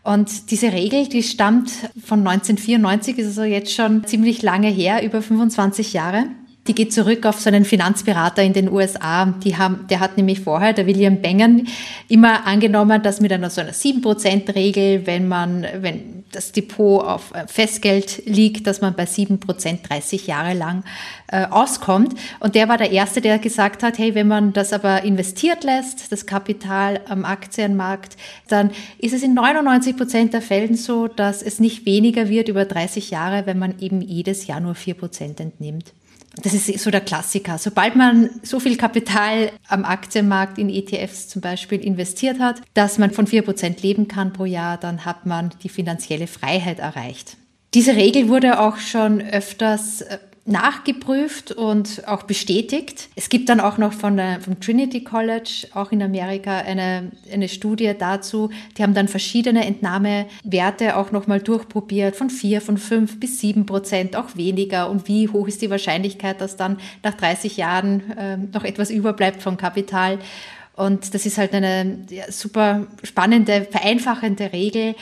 Und 0.02 0.50
diese 0.50 0.72
Regel, 0.72 1.08
die 1.08 1.22
stammt 1.22 1.70
von 2.04 2.20
1994, 2.26 3.18
ist 3.18 3.26
also 3.26 3.44
jetzt 3.44 3.72
schon 3.72 4.04
ziemlich 4.04 4.42
lange 4.42 4.68
her, 4.68 5.04
über 5.04 5.22
25 5.22 5.92
Jahre. 5.92 6.26
Die 6.66 6.74
geht 6.74 6.92
zurück 6.94 7.26
auf 7.26 7.40
so 7.40 7.48
einen 7.48 7.64
Finanzberater 7.64 8.42
in 8.42 8.54
den 8.54 8.70
USA. 8.70 9.26
Die 9.26 9.56
haben, 9.56 9.86
der 9.90 10.00
hat 10.00 10.16
nämlich 10.16 10.40
vorher, 10.40 10.72
der 10.72 10.86
William 10.86 11.20
Bengen, 11.20 11.68
immer 12.08 12.46
angenommen, 12.46 13.02
dass 13.02 13.20
mit 13.20 13.32
einer 13.32 13.50
so 13.50 13.60
einer 13.60 13.72
7%-Regel, 13.72 15.06
wenn 15.06 15.28
man, 15.28 15.66
wenn 15.80 16.24
das 16.32 16.52
Depot 16.52 17.04
auf 17.04 17.32
äh, 17.34 17.46
Festgeld 17.46 18.22
liegt, 18.26 18.66
dass 18.66 18.80
man 18.80 18.94
bei 18.94 19.04
7% 19.04 19.86
30 19.86 20.26
Jahre 20.26 20.54
lang 20.54 20.84
äh, 21.28 21.44
auskommt. 21.46 22.14
Und 22.40 22.54
der 22.54 22.68
war 22.68 22.78
der 22.78 22.90
Erste, 22.90 23.20
der 23.20 23.38
gesagt 23.38 23.82
hat, 23.82 23.98
hey, 23.98 24.14
wenn 24.14 24.28
man 24.28 24.52
das 24.52 24.72
aber 24.72 25.02
investiert 25.02 25.64
lässt, 25.64 26.12
das 26.12 26.26
Kapital 26.26 27.00
am 27.08 27.24
Aktienmarkt, 27.24 28.16
dann 28.48 28.70
ist 28.98 29.14
es 29.14 29.22
in 29.22 29.38
99% 29.38 30.30
der 30.30 30.42
Fällen 30.42 30.76
so, 30.76 31.08
dass 31.08 31.42
es 31.42 31.60
nicht 31.60 31.86
weniger 31.86 32.28
wird 32.28 32.48
über 32.48 32.64
30 32.64 33.10
Jahre, 33.10 33.46
wenn 33.46 33.58
man 33.58 33.78
eben 33.80 34.00
jedes 34.00 34.46
Jahr 34.46 34.60
nur 34.60 34.74
4% 34.74 35.40
entnimmt. 35.40 35.92
Das 36.42 36.52
ist 36.52 36.66
so 36.78 36.90
der 36.90 37.00
Klassiker. 37.00 37.58
Sobald 37.58 37.96
man 37.96 38.30
so 38.42 38.58
viel 38.60 38.76
Kapital 38.76 39.52
am 39.68 39.84
Aktienmarkt 39.84 40.58
in 40.58 40.68
ETFs 40.68 41.28
zum 41.28 41.40
Beispiel 41.40 41.80
investiert 41.80 42.40
hat, 42.40 42.60
dass 42.74 42.98
man 42.98 43.12
von 43.12 43.26
4% 43.26 43.82
leben 43.82 44.08
kann 44.08 44.32
pro 44.32 44.44
Jahr, 44.44 44.76
dann 44.76 45.04
hat 45.04 45.26
man 45.26 45.50
die 45.62 45.68
finanzielle 45.68 46.26
Freiheit 46.26 46.80
erreicht. 46.80 47.36
Diese 47.74 47.96
Regel 47.96 48.28
wurde 48.28 48.60
auch 48.60 48.78
schon 48.78 49.20
öfters 49.20 50.02
äh, 50.02 50.18
nachgeprüft 50.46 51.52
und 51.52 52.06
auch 52.06 52.24
bestätigt. 52.24 53.08
Es 53.16 53.30
gibt 53.30 53.48
dann 53.48 53.60
auch 53.60 53.78
noch 53.78 53.94
von 53.94 54.18
der, 54.18 54.40
vom 54.40 54.60
Trinity 54.60 55.02
College, 55.02 55.68
auch 55.72 55.90
in 55.90 56.02
Amerika, 56.02 56.58
eine, 56.58 57.12
eine 57.32 57.48
Studie 57.48 57.92
dazu. 57.98 58.50
Die 58.76 58.82
haben 58.82 58.92
dann 58.92 59.08
verschiedene 59.08 59.64
Entnahmewerte 59.64 60.96
auch 60.96 61.12
nochmal 61.12 61.40
durchprobiert, 61.40 62.14
von 62.14 62.28
vier, 62.28 62.60
von 62.60 62.76
fünf 62.76 63.18
bis 63.20 63.40
sieben 63.40 63.64
Prozent, 63.64 64.16
auch 64.16 64.36
weniger. 64.36 64.90
Und 64.90 65.08
wie 65.08 65.28
hoch 65.28 65.48
ist 65.48 65.62
die 65.62 65.70
Wahrscheinlichkeit, 65.70 66.42
dass 66.42 66.56
dann 66.56 66.78
nach 67.02 67.14
30 67.14 67.56
Jahren 67.56 68.10
äh, 68.18 68.36
noch 68.36 68.64
etwas 68.64 68.90
überbleibt 68.90 69.42
vom 69.42 69.56
Kapital? 69.56 70.18
Und 70.76 71.14
das 71.14 71.24
ist 71.24 71.38
halt 71.38 71.54
eine 71.54 72.00
ja, 72.10 72.30
super 72.30 72.86
spannende, 73.02 73.66
vereinfachende 73.70 74.52
Regel, 74.52 74.94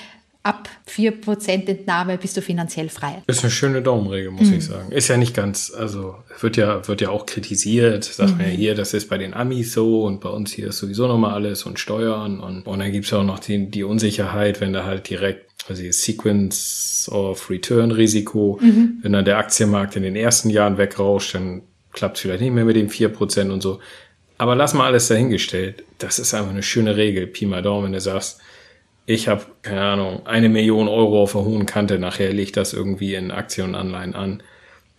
ab 0.43 0.69
4% 0.89 1.69
Entnahme 1.69 2.19
bist 2.19 2.37
du 2.37 2.43
finanziell 2.43 2.89
frei. 2.89 3.23
Ist 3.27 3.43
eine 3.43 3.51
schöne 3.51 3.83
Daumenregel, 3.83 4.31
muss 4.31 4.49
mhm. 4.49 4.55
ich 4.55 4.65
sagen. 4.65 4.91
Ist 4.91 5.09
ja 5.09 5.17
nicht 5.17 5.35
ganz, 5.35 5.73
also 5.77 6.17
wird 6.41 6.57
ja, 6.57 6.87
wird 6.89 7.01
ja 7.01 7.11
auch 7.11 7.27
kritisiert. 7.27 8.05
Sagt 8.05 8.33
mhm. 8.33 8.37
man 8.39 8.47
ja 8.47 8.53
hier, 8.53 8.75
das 8.75 8.93
ist 8.95 9.09
bei 9.09 9.19
den 9.19 9.35
Amis 9.35 9.73
so 9.73 10.03
und 10.03 10.21
bei 10.21 10.29
uns 10.29 10.53
hier 10.53 10.69
ist 10.69 10.79
sowieso 10.79 11.07
nochmal 11.07 11.35
alles 11.35 11.63
und 11.65 11.79
Steuern 11.79 12.41
und, 12.41 12.63
und 12.63 12.79
dann 12.79 12.91
gibt's 12.91 13.11
ja 13.11 13.19
auch 13.19 13.25
noch 13.25 13.39
die, 13.39 13.71
die 13.71 13.85
Unsicherheit, 13.85 14.61
wenn 14.61 14.73
da 14.73 14.85
halt 14.85 15.09
direkt 15.09 15.49
also 15.69 15.83
Sequence 15.91 17.09
of 17.13 17.49
Return 17.49 17.93
Risiko, 17.93 18.59
mhm. 18.61 18.99
wenn 19.03 19.13
dann 19.13 19.25
der 19.25 19.39
Aktienmarkt 19.39 19.95
in 19.97 20.03
den 20.03 20.17
ersten 20.17 20.51
Jahren 20.51 20.77
wegrauscht, 20.77 21.35
dann 21.35 21.63
klappt 21.93 22.19
vielleicht 22.19 22.41
nicht 22.41 22.53
mehr 22.53 22.65
mit 22.65 22.77
den 22.77 22.89
vier 22.89 23.11
Prozent 23.11 23.53
und 23.53 23.61
so. 23.61 23.79
Aber 24.39 24.57
lass 24.57 24.75
mal 24.75 24.87
alles 24.87 25.07
dahingestellt. 25.07 25.85
Das 25.99 26.19
ist 26.19 26.35
einfach 26.35 26.51
eine 26.51 26.65
schöne 26.65 26.97
Regel. 26.97 27.29
Pi 27.29 27.47
mal 27.47 27.63
Daumen, 27.63 27.85
wenn 27.85 27.93
du 27.93 28.01
sagst, 28.01 28.41
ich 29.07 29.29
habe, 29.29 29.45
keine 29.63 29.83
Ahnung, 29.83 30.27
eine 30.27 30.49
Million 30.49 30.89
Euro 30.89 31.23
auf 31.23 31.33
der 31.33 31.43
hohen 31.43 31.67
Kante, 31.67 31.99
nachher 31.99 32.31
lege 32.31 32.43
ich 32.43 32.53
das 32.53 32.73
irgendwie 32.73 33.15
in 33.15 33.31
Aktien 33.31 33.69
und 33.69 33.75
Anleihen 33.75 34.15
an, 34.15 34.43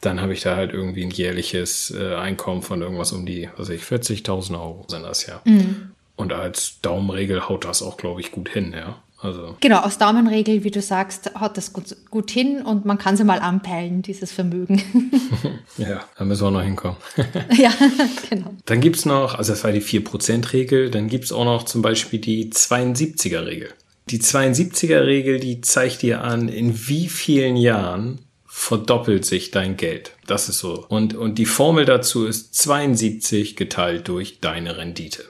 dann 0.01 0.21
habe 0.21 0.33
ich 0.33 0.41
da 0.41 0.55
halt 0.55 0.73
irgendwie 0.73 1.03
ein 1.03 1.11
jährliches 1.11 1.91
äh, 1.91 2.15
Einkommen 2.15 2.61
von 2.61 2.81
irgendwas 2.81 3.13
um 3.13 3.25
die, 3.25 3.49
was 3.55 3.69
weiß 3.69 3.75
ich, 3.75 3.83
40.000 3.83 4.53
Euro 4.53 4.85
sind 4.87 5.03
das 5.03 5.25
ja. 5.25 5.41
Mhm. 5.45 5.91
Und 6.15 6.33
als 6.33 6.79
Daumenregel 6.81 7.47
haut 7.47 7.65
das 7.65 7.81
auch, 7.81 7.97
glaube 7.97 8.21
ich, 8.21 8.31
gut 8.31 8.49
hin, 8.49 8.73
ja. 8.75 9.01
Also. 9.23 9.55
Genau, 9.61 9.79
aus 9.79 9.97
Daumenregel, 9.97 10.65
wie 10.65 10.71
du 10.71 10.81
sagst, 10.81 11.31
haut 11.39 11.55
das 11.55 11.71
gut, 11.71 11.95
gut 12.11 12.29
hin 12.29 12.61
und 12.61 12.83
man 12.83 12.97
kann 12.97 13.15
sie 13.15 13.23
mal 13.23 13.39
anpeilen, 13.39 14.01
dieses 14.01 14.33
Vermögen. 14.33 14.83
ja, 15.77 16.01
da 16.17 16.25
müssen 16.25 16.43
wir 16.43 16.51
noch 16.51 16.61
hinkommen. 16.61 16.97
ja, 17.57 17.71
genau. 18.29 18.53
Dann 18.65 18.81
gibt 18.81 18.97
es 18.97 19.05
noch, 19.05 19.35
also 19.35 19.53
das 19.53 19.63
war 19.63 19.71
die 19.71 19.81
4%-Regel, 19.81 20.91
dann 20.91 21.07
gibt 21.07 21.23
es 21.23 21.31
auch 21.31 21.45
noch 21.45 21.63
zum 21.63 21.81
Beispiel 21.81 22.19
die 22.19 22.51
72er-Regel. 22.51 23.69
Die 24.09 24.19
72er-Regel, 24.19 25.39
die 25.39 25.61
zeigt 25.61 26.01
dir 26.01 26.23
an, 26.23 26.49
in 26.49 26.87
wie 26.87 27.07
vielen 27.07 27.55
Jahren 27.55 28.19
verdoppelt 28.45 29.25
sich 29.25 29.49
dein 29.49 29.77
Geld. 29.77 30.11
Das 30.27 30.49
ist 30.49 30.59
so. 30.59 30.85
Und, 30.87 31.15
und 31.15 31.39
die 31.39 31.45
Formel 31.45 31.85
dazu 31.85 32.27
ist 32.27 32.53
72 32.55 33.55
geteilt 33.55 34.07
durch 34.07 34.39
deine 34.41 34.77
Rendite. 34.77 35.25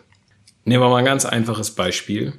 Nehmen 0.65 0.83
wir 0.83 0.89
mal 0.89 0.97
ein 0.97 1.05
ganz 1.05 1.25
einfaches 1.25 1.71
Beispiel. 1.71 2.33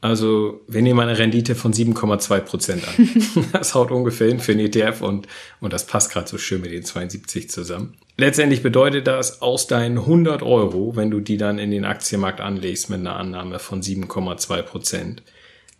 Also 0.00 0.62
wir 0.66 0.82
nehmen 0.82 0.98
eine 0.98 1.16
Rendite 1.16 1.54
von 1.54 1.72
7,2 1.72 2.40
Prozent 2.40 2.82
an. 2.88 3.08
das 3.52 3.74
haut 3.74 3.92
ungefähr 3.92 4.28
hin 4.28 4.40
für 4.40 4.52
einen 4.52 4.66
ETF 4.66 5.00
und, 5.00 5.28
und 5.60 5.72
das 5.72 5.86
passt 5.86 6.10
gerade 6.10 6.28
so 6.28 6.38
schön 6.38 6.60
mit 6.60 6.72
den 6.72 6.84
72 6.84 7.48
zusammen. 7.48 7.94
Letztendlich 8.16 8.62
bedeutet 8.62 9.06
das, 9.06 9.42
aus 9.42 9.68
deinen 9.68 9.98
100 9.98 10.42
Euro, 10.42 10.96
wenn 10.96 11.10
du 11.10 11.20
die 11.20 11.36
dann 11.36 11.58
in 11.58 11.70
den 11.70 11.84
Aktienmarkt 11.84 12.40
anlegst 12.40 12.90
mit 12.90 12.98
einer 12.98 13.16
Annahme 13.16 13.60
von 13.60 13.80
7,2 13.80 14.62
Prozent, 14.62 15.22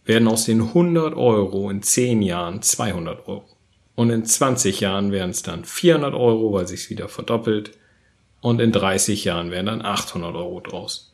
werden 0.05 0.29
aus 0.29 0.45
den 0.45 0.61
100 0.61 1.15
Euro 1.15 1.71
in 1.71 1.83
10 1.83 2.23
Jahren 2.23 2.63
200 2.63 3.29
Euro. 3.29 3.45
Und 3.95 4.11
in 4.11 4.25
20 4.25 4.81
Jahren 4.81 5.13
wären 5.13 5.31
es 5.31 5.43
dann 5.43 5.65
400 5.65 6.15
Euro, 6.15 6.53
weil 6.53 6.67
sich 6.67 6.91
wieder 6.91 7.09
verdoppelt. 7.09 7.73
Und 8.41 8.61
in 8.61 8.73
30 8.73 9.25
Jahren 9.25 9.51
wären 9.51 9.67
dann 9.67 9.83
800 9.83 10.35
Euro 10.35 10.61
draus. 10.61 11.13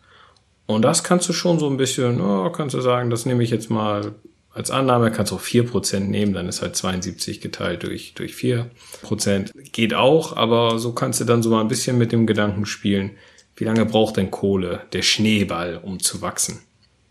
Und 0.66 0.82
das 0.82 1.02
kannst 1.02 1.28
du 1.28 1.32
schon 1.32 1.58
so 1.58 1.68
ein 1.68 1.76
bisschen, 1.76 2.20
oh, 2.20 2.50
kannst 2.50 2.74
du 2.74 2.80
sagen, 2.80 3.10
das 3.10 3.26
nehme 3.26 3.42
ich 3.42 3.50
jetzt 3.50 3.70
mal 3.70 4.14
als 4.50 4.70
Annahme, 4.70 5.10
kannst 5.10 5.32
du 5.32 5.36
auch 5.36 5.40
4% 5.40 6.00
nehmen, 6.00 6.32
dann 6.32 6.48
ist 6.48 6.62
halt 6.62 6.74
72 6.76 7.40
geteilt 7.40 7.84
durch, 7.84 8.14
durch 8.14 8.32
4%. 8.32 9.52
Geht 9.72 9.94
auch, 9.94 10.36
aber 10.36 10.78
so 10.78 10.92
kannst 10.92 11.20
du 11.20 11.24
dann 11.24 11.42
so 11.42 11.50
mal 11.50 11.60
ein 11.60 11.68
bisschen 11.68 11.96
mit 11.96 12.12
dem 12.12 12.26
Gedanken 12.26 12.66
spielen, 12.66 13.12
wie 13.56 13.64
lange 13.64 13.84
braucht 13.84 14.16
denn 14.16 14.30
Kohle, 14.30 14.82
der 14.92 15.02
Schneeball, 15.02 15.80
um 15.82 16.00
zu 16.00 16.22
wachsen? 16.22 16.60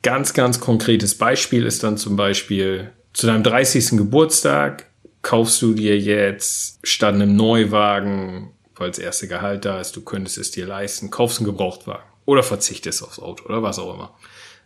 Ganz, 0.07 0.33
ganz 0.33 0.61
konkretes 0.61 1.17
Beispiel 1.17 1.65
ist 1.65 1.83
dann 1.83 1.97
zum 1.97 2.15
Beispiel 2.15 2.93
zu 3.11 3.27
deinem 3.27 3.43
30. 3.43 3.97
Geburtstag 3.97 4.85
kaufst 5.21 5.61
du 5.61 5.73
dir 5.73 5.99
jetzt 5.99 6.79
statt 6.81 7.13
einem 7.13 7.35
Neuwagen, 7.35 8.53
weil 8.77 8.87
das 8.87 8.99
erste 8.99 9.27
Gehalt 9.27 9.65
da 9.65 9.81
ist, 9.81 9.97
du 9.97 10.01
könntest 10.05 10.37
es 10.37 10.51
dir 10.51 10.65
leisten, 10.65 11.11
kaufst 11.11 11.39
einen 11.39 11.47
Gebrauchtwagen 11.47 12.05
oder 12.23 12.41
verzichtest 12.41 13.03
aufs 13.03 13.19
Auto 13.19 13.49
oder 13.49 13.63
was 13.63 13.79
auch 13.79 13.93
immer. 13.93 14.15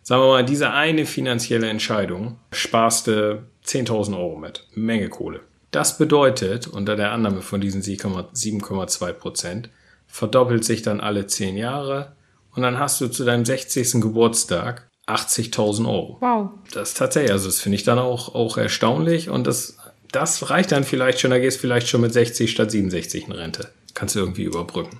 Sagen 0.03 0.21
wir 0.21 0.27
mal, 0.27 0.45
diese 0.45 0.69
eine 0.69 1.07
finanzielle 1.07 1.69
Entscheidung 1.69 2.37
sparst 2.51 3.07
du 3.07 3.43
10.000 3.65 4.15
Euro 4.15 4.37
mit. 4.37 4.67
Menge 4.75 5.09
Kohle. 5.09 5.39
Das 5.71 5.97
bedeutet, 5.97 6.67
unter 6.67 6.95
der 6.95 7.13
Annahme 7.13 7.41
von 7.41 7.59
diesen 7.59 7.81
7,2 7.81 9.13
Prozent, 9.13 9.71
verdoppelt 10.05 10.63
sich 10.63 10.83
dann 10.83 10.99
alle 10.99 11.25
10 11.25 11.57
Jahre 11.57 12.15
und 12.55 12.61
dann 12.61 12.77
hast 12.77 13.01
du 13.01 13.07
zu 13.07 13.25
deinem 13.25 13.43
60. 13.43 13.93
Geburtstag 13.93 14.90
80.000 15.07 15.87
Euro. 15.87 16.17
Wow. 16.19 16.49
Das 16.73 16.89
ist 16.89 16.97
tatsächlich, 16.97 17.31
also 17.31 17.47
das 17.47 17.59
finde 17.59 17.75
ich 17.75 17.83
dann 17.83 17.99
auch, 17.99 18.35
auch 18.35 18.57
erstaunlich 18.57 19.29
und 19.29 19.47
das, 19.47 19.77
das 20.11 20.49
reicht 20.49 20.71
dann 20.71 20.83
vielleicht 20.83 21.19
schon, 21.19 21.31
da 21.31 21.39
gehst 21.39 21.57
du 21.57 21.61
vielleicht 21.61 21.87
schon 21.87 22.01
mit 22.01 22.13
60 22.13 22.51
statt 22.51 22.71
67 22.71 23.27
in 23.27 23.31
Rente. 23.31 23.69
Kannst 23.93 24.15
du 24.15 24.19
irgendwie 24.19 24.43
überbrücken. 24.43 24.99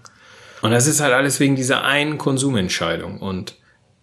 Und 0.61 0.71
das 0.71 0.87
ist 0.87 0.99
halt 0.99 1.13
alles 1.13 1.39
wegen 1.39 1.55
dieser 1.55 1.83
einen 1.83 2.17
Konsumentscheidung. 2.17 3.19
Und 3.19 3.55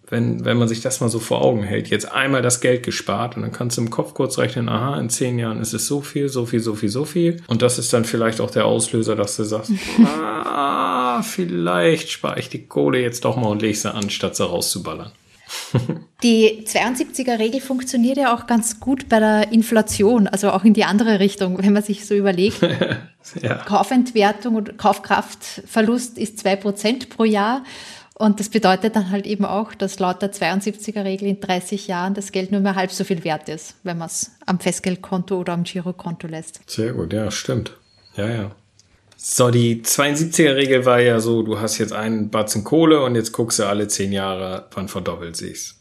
wenn, 0.09 0.43
wenn 0.43 0.57
man 0.57 0.67
sich 0.67 0.81
das 0.81 1.01
mal 1.01 1.09
so 1.09 1.19
vor 1.19 1.41
Augen 1.41 1.63
hält, 1.63 1.89
jetzt 1.89 2.11
einmal 2.11 2.41
das 2.41 2.61
Geld 2.61 2.83
gespart 2.83 3.35
und 3.35 3.43
dann 3.43 3.51
kannst 3.51 3.77
du 3.77 3.81
im 3.81 3.91
Kopf 3.91 4.13
kurz 4.13 4.37
rechnen, 4.39 4.67
aha, 4.67 4.99
in 4.99 5.09
zehn 5.09 5.37
Jahren 5.37 5.61
ist 5.61 5.73
es 5.73 5.85
so 5.85 6.01
viel, 6.01 6.29
so 6.29 6.45
viel, 6.45 6.59
so 6.59 6.73
viel, 6.75 6.89
so 6.89 7.05
viel. 7.05 7.37
Und 7.47 7.61
das 7.61 7.77
ist 7.77 7.93
dann 7.93 8.05
vielleicht 8.05 8.41
auch 8.41 8.49
der 8.49 8.65
Auslöser, 8.65 9.15
dass 9.15 9.37
du 9.37 9.43
sagst, 9.43 9.71
ah, 10.03 11.21
vielleicht 11.21 12.09
spare 12.09 12.39
ich 12.39 12.49
die 12.49 12.65
Kohle 12.65 12.99
jetzt 12.99 13.23
doch 13.23 13.35
mal 13.35 13.49
und 13.49 13.61
lege 13.61 13.77
sie 13.77 13.93
an, 13.93 14.09
statt 14.09 14.35
sie 14.35 14.45
rauszuballern. 14.45 15.11
Die 16.23 16.65
72er-Regel 16.65 17.61
funktioniert 17.61 18.17
ja 18.17 18.33
auch 18.33 18.45
ganz 18.47 18.79
gut 18.79 19.09
bei 19.09 19.19
der 19.19 19.51
Inflation, 19.51 20.27
also 20.27 20.51
auch 20.51 20.63
in 20.63 20.73
die 20.73 20.83
andere 20.83 21.19
Richtung, 21.19 21.57
wenn 21.63 21.73
man 21.73 21.83
sich 21.83 22.05
so 22.05 22.13
überlegt. 22.13 22.61
ja. 23.41 23.55
Kaufentwertung 23.65 24.55
und 24.55 24.77
Kaufkraftverlust 24.77 26.17
ist 26.17 26.45
2% 26.45 27.09
pro 27.09 27.23
Jahr. 27.23 27.63
Und 28.15 28.41
das 28.41 28.49
bedeutet 28.49 28.97
dann 28.97 29.11
halt 29.11 29.25
eben 29.25 29.45
auch, 29.45 29.73
dass 29.73 29.99
laut 29.99 30.21
der 30.21 30.33
72er-Regel 30.33 31.29
in 31.29 31.39
30 31.39 31.87
Jahren 31.87 32.13
das 32.13 32.33
Geld 32.33 32.51
nur 32.51 32.59
mehr 32.59 32.75
halb 32.75 32.91
so 32.91 33.05
viel 33.05 33.23
wert 33.23 33.47
ist, 33.47 33.75
wenn 33.83 33.97
man 33.97 34.07
es 34.07 34.31
am 34.45 34.59
Festgeldkonto 34.59 35.37
oder 35.39 35.53
am 35.53 35.63
Girokonto 35.63 36.27
lässt. 36.27 36.59
Sehr 36.69 36.91
gut, 36.91 37.13
ja, 37.13 37.31
stimmt. 37.31 37.77
Ja, 38.17 38.27
ja. 38.27 38.51
So, 39.21 39.51
die 39.51 39.81
72er-Regel 39.81 40.85
war 40.85 41.01
ja 41.01 41.19
so, 41.19 41.43
du 41.43 41.59
hast 41.59 41.77
jetzt 41.77 41.91
einen 41.91 42.29
Batzen 42.29 42.63
Kohle 42.63 43.03
und 43.03 43.15
jetzt 43.15 43.33
guckst 43.33 43.59
du 43.59 43.65
alle 43.65 43.89
zehn 43.89 44.13
Jahre, 44.13 44.69
wann 44.71 44.87
verdoppelt 44.87 45.35
sich's. 45.35 45.75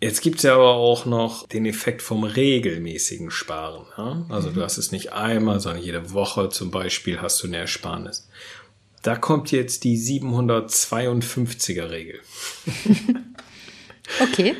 Jetzt 0.00 0.22
gibt's 0.22 0.42
ja 0.42 0.54
aber 0.54 0.72
auch 0.72 1.04
noch 1.04 1.46
den 1.46 1.66
Effekt 1.66 2.00
vom 2.00 2.24
regelmäßigen 2.24 3.30
Sparen. 3.30 3.84
Ja? 3.98 4.24
Also 4.30 4.48
mhm. 4.48 4.54
du 4.54 4.62
hast 4.62 4.78
es 4.78 4.90
nicht 4.90 5.12
einmal, 5.12 5.60
sondern 5.60 5.82
jede 5.82 6.14
Woche 6.14 6.48
zum 6.48 6.70
Beispiel 6.70 7.20
hast 7.20 7.42
du 7.42 7.46
eine 7.46 7.58
Ersparnis. 7.58 8.26
Da 9.02 9.16
kommt 9.16 9.52
jetzt 9.52 9.84
die 9.84 9.98
752er-Regel. 9.98 12.20
okay. 14.22 14.54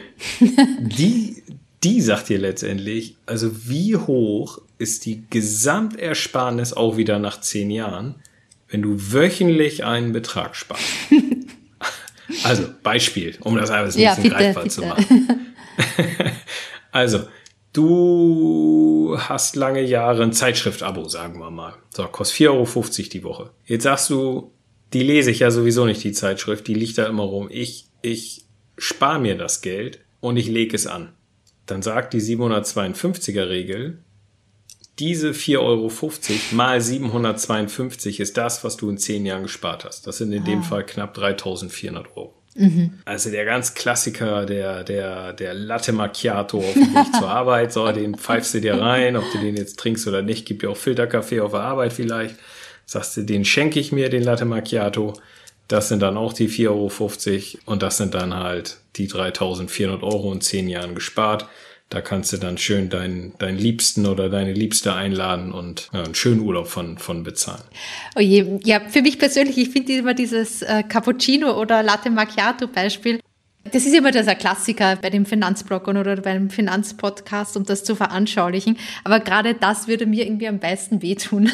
die, 0.81 1.43
die 1.83 2.01
sagt 2.03 2.29
dir 2.29 2.39
letztendlich, 2.39 3.17
also 3.25 3.67
wie 3.67 3.97
hoch 3.97 4.61
ist 4.79 5.07
die 5.07 5.25
Gesamtersparnis 5.31 6.73
auch 6.73 6.97
wieder 6.97 7.19
nach 7.19 7.41
zehn 7.41 7.71
Jahren, 7.71 8.17
wenn 8.69 8.83
du 8.83 9.13
wöchentlich 9.13 9.85
einen 9.85 10.13
Betrag 10.13 10.57
sparst. 10.57 10.85
also 12.45 12.65
Beispiel, 12.83 13.37
um 13.41 13.57
das 13.57 13.71
alles 13.71 13.97
ein 13.97 14.03
ja, 14.03 14.15
bisschen 14.15 14.25
bitte, 14.25 14.35
greifbar 14.37 14.63
bitte. 14.65 14.75
zu 14.75 14.83
machen. 14.83 15.55
also, 16.93 17.25
du 17.73 19.17
hast 19.19 19.57
lange 19.57 19.83
Jahre 19.83 20.23
ein 20.23 20.33
Zeitschrift-Abo, 20.33 21.09
sagen 21.09 21.39
wir 21.39 21.51
mal. 21.51 21.75
So, 21.91 22.05
kostet 22.05 22.49
4,50 22.49 22.51
Euro 22.51 23.09
die 23.13 23.25
Woche. 23.25 23.51
Jetzt 23.67 23.85
sagst 23.85 24.11
du, 24.11 24.53
die 24.93 25.03
lese 25.03 25.31
ich 25.31 25.41
ja 25.41 25.51
sowieso 25.51 25.87
nicht, 25.87 26.03
die 26.03 26.13
Zeitschrift, 26.13 26.67
die 26.67 26.75
liegt 26.75 26.99
da 26.99 27.07
immer 27.07 27.25
rum. 27.25 27.49
Ich, 27.51 27.87
ich 28.03 28.45
spare 28.79 29.21
mir 29.21 29.37
das 29.37 29.61
Geld 29.61 30.01
und 30.21 30.37
ich 30.37 30.49
lege 30.49 30.75
es 30.75 30.87
an 30.87 31.13
dann 31.67 31.83
sagt 31.83 32.13
die 32.13 32.21
752er 32.21 33.49
Regel, 33.49 33.99
diese 34.99 35.31
4,50 35.31 35.59
Euro 35.59 35.91
mal 36.53 36.81
752 36.81 38.21
ist 38.21 38.37
das, 38.37 38.63
was 38.63 38.77
du 38.77 38.89
in 38.91 38.99
10 38.99 39.27
Jahren 39.27 39.43
gespart 39.43 39.85
hast. 39.85 40.07
Das 40.07 40.19
sind 40.19 40.33
in 40.33 40.43
ah. 40.43 40.47
dem 40.47 40.63
Fall 40.63 40.85
knapp 40.87 41.15
3400 41.15 42.17
Euro. 42.17 42.35
Mhm. 42.57 43.01
Also 43.05 43.31
der 43.31 43.45
ganz 43.45 43.75
Klassiker, 43.75 44.47
der, 44.47 44.85
der, 44.85 45.33
der 45.33 45.55
Latte 45.55 45.93
Macchiato 45.93 46.59
auf 46.59 46.75
dem 46.75 46.95
Weg 46.95 47.13
zur 47.19 47.29
Arbeit, 47.29 47.73
so, 47.73 47.91
den 47.91 48.15
pfeifst 48.15 48.55
du 48.55 48.61
dir 48.61 48.81
rein, 48.81 49.17
ob 49.17 49.25
du 49.33 49.39
den 49.39 49.57
jetzt 49.57 49.79
trinkst 49.79 50.07
oder 50.07 50.23
nicht, 50.23 50.47
gibt 50.47 50.63
ja 50.63 50.69
auch 50.69 50.77
Filterkaffee 50.77 51.41
auf 51.41 51.51
der 51.51 51.63
Arbeit 51.63 51.93
vielleicht. 51.93 52.37
Sagst 52.87 53.17
du, 53.17 53.23
den 53.23 53.45
schenke 53.45 53.81
ich 53.81 53.93
mir, 53.93 54.11
den 54.11 54.23
Latte 54.23 54.45
Macchiato. 54.45 55.15
Das 55.67 55.89
sind 55.89 56.01
dann 56.01 56.17
auch 56.17 56.33
die 56.33 56.49
4,50 56.49 56.69
Euro 56.69 57.73
und 57.73 57.83
das 57.83 57.97
sind 57.97 58.15
dann 58.15 58.35
halt 58.35 58.79
die 58.97 59.09
3400 59.09 60.03
Euro 60.03 60.33
in 60.33 60.41
zehn 60.41 60.69
Jahren 60.69 60.95
gespart. 60.95 61.49
Da 61.95 62.01
kannst 62.01 62.33
du 62.33 62.39
dann 62.39 62.59
schön 62.59 62.91
deinen, 62.91 63.35
deinen 63.39 63.57
Liebsten 63.57 64.07
oder 64.07 64.29
deine 64.29 64.53
Liebste 64.53 64.95
einladen 64.95 65.53
und 65.53 65.91
ja, 65.93 66.03
einen 66.03 66.17
schönen 66.17 66.41
Urlaub 66.41 66.67
von, 66.67 66.99
von 66.99 67.23
bezahlen. 67.23 67.63
Oh 68.17 68.21
je, 68.21 68.59
ja, 68.65 68.81
für 68.81 69.01
mich 69.01 69.17
persönlich, 69.17 69.57
ich 69.59 69.71
finde 69.71 69.93
immer 69.93 70.13
dieses 70.13 70.63
äh, 70.63 70.83
Cappuccino 70.83 71.57
oder 71.57 71.85
Latte 71.85 72.11
Macchiato 72.11 72.67
Beispiel 72.67 73.21
Das 73.73 73.87
ist 73.87 73.95
immer 73.95 74.11
dieser 74.11 74.35
Klassiker 74.35 74.97
bei 74.97 75.11
den 75.11 75.25
Finanzbloggern 75.25 75.97
oder 75.97 76.17
beim 76.17 76.51
Finanzpodcast, 76.51 77.57
um 77.57 77.65
das 77.65 77.83
zu 77.83 77.97
veranschaulichen. 77.97 78.77
Aber 79.05 79.21
gerade 79.21 79.55
das 79.55 79.89
würde 79.89 80.07
mir 80.07 80.27
irgendwie 80.27 80.49
am 80.49 80.59
meisten 80.59 81.01
wehtun. 81.03 81.51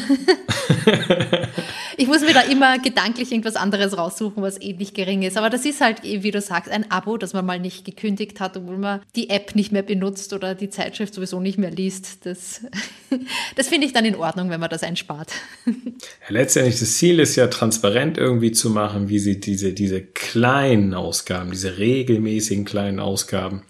ich 1.97 2.07
muss 2.07 2.21
mir 2.21 2.33
da 2.33 2.41
immer 2.41 2.79
gedanklich 2.79 3.31
irgendwas 3.31 3.55
anderes 3.55 3.97
raussuchen, 3.97 4.43
was 4.43 4.59
ähnlich 4.61 4.93
gering 4.93 5.21
ist. 5.21 5.37
Aber 5.37 5.49
das 5.49 5.65
ist 5.65 5.81
halt, 5.81 6.03
wie 6.03 6.31
du 6.31 6.41
sagst, 6.41 6.69
ein 6.69 6.89
Abo, 6.91 7.17
das 7.17 7.33
man 7.33 7.45
mal 7.45 7.59
nicht 7.59 7.85
gekündigt 7.85 8.39
hat, 8.39 8.57
obwohl 8.57 8.77
man 8.77 9.01
die 9.15 9.29
App 9.29 9.55
nicht 9.55 9.71
mehr 9.71 9.83
benutzt 9.83 10.33
oder 10.33 10.53
die 10.53 10.69
Zeitschrift 10.69 11.13
sowieso 11.13 11.39
nicht 11.39 11.57
mehr 11.57 11.71
liest. 11.71 12.25
Das, 12.25 12.61
das 13.55 13.67
finde 13.67 13.87
ich 13.87 13.93
dann 13.93 14.05
in 14.05 14.15
Ordnung, 14.15 14.49
wenn 14.49 14.59
man 14.59 14.69
das 14.69 14.83
einspart. 14.83 15.31
Letztendlich 16.27 16.79
das 16.79 16.97
Ziel 16.97 17.19
ist 17.19 17.35
ja 17.35 17.47
transparent 17.47 18.17
irgendwie 18.17 18.51
zu 18.51 18.69
machen, 18.69 19.09
wie 19.09 19.19
sie 19.19 19.39
diese, 19.39 19.73
diese 19.73 20.01
kleinen 20.01 20.93
Ausgaben, 20.93 21.51
diese 21.51 21.77
regelmäßigen 22.01 22.65
kleinen 22.65 22.99
Ausgaben, 22.99 23.63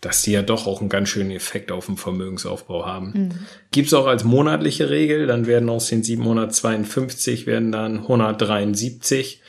dass 0.00 0.22
die 0.22 0.32
ja 0.32 0.42
doch 0.42 0.66
auch 0.66 0.80
einen 0.80 0.90
ganz 0.90 1.08
schönen 1.08 1.30
Effekt 1.30 1.72
auf 1.72 1.86
den 1.86 1.96
Vermögensaufbau 1.96 2.86
haben. 2.86 3.12
Mhm. 3.14 3.30
Gibt 3.72 3.88
es 3.88 3.94
auch 3.94 4.06
als 4.06 4.24
monatliche 4.24 4.90
Regel, 4.90 5.26
dann 5.26 5.46
werden 5.46 5.68
aus 5.68 5.88
den 5.88 6.02
752 6.02 7.46
werden 7.46 7.72
dann 7.72 7.98
173. 7.98 9.40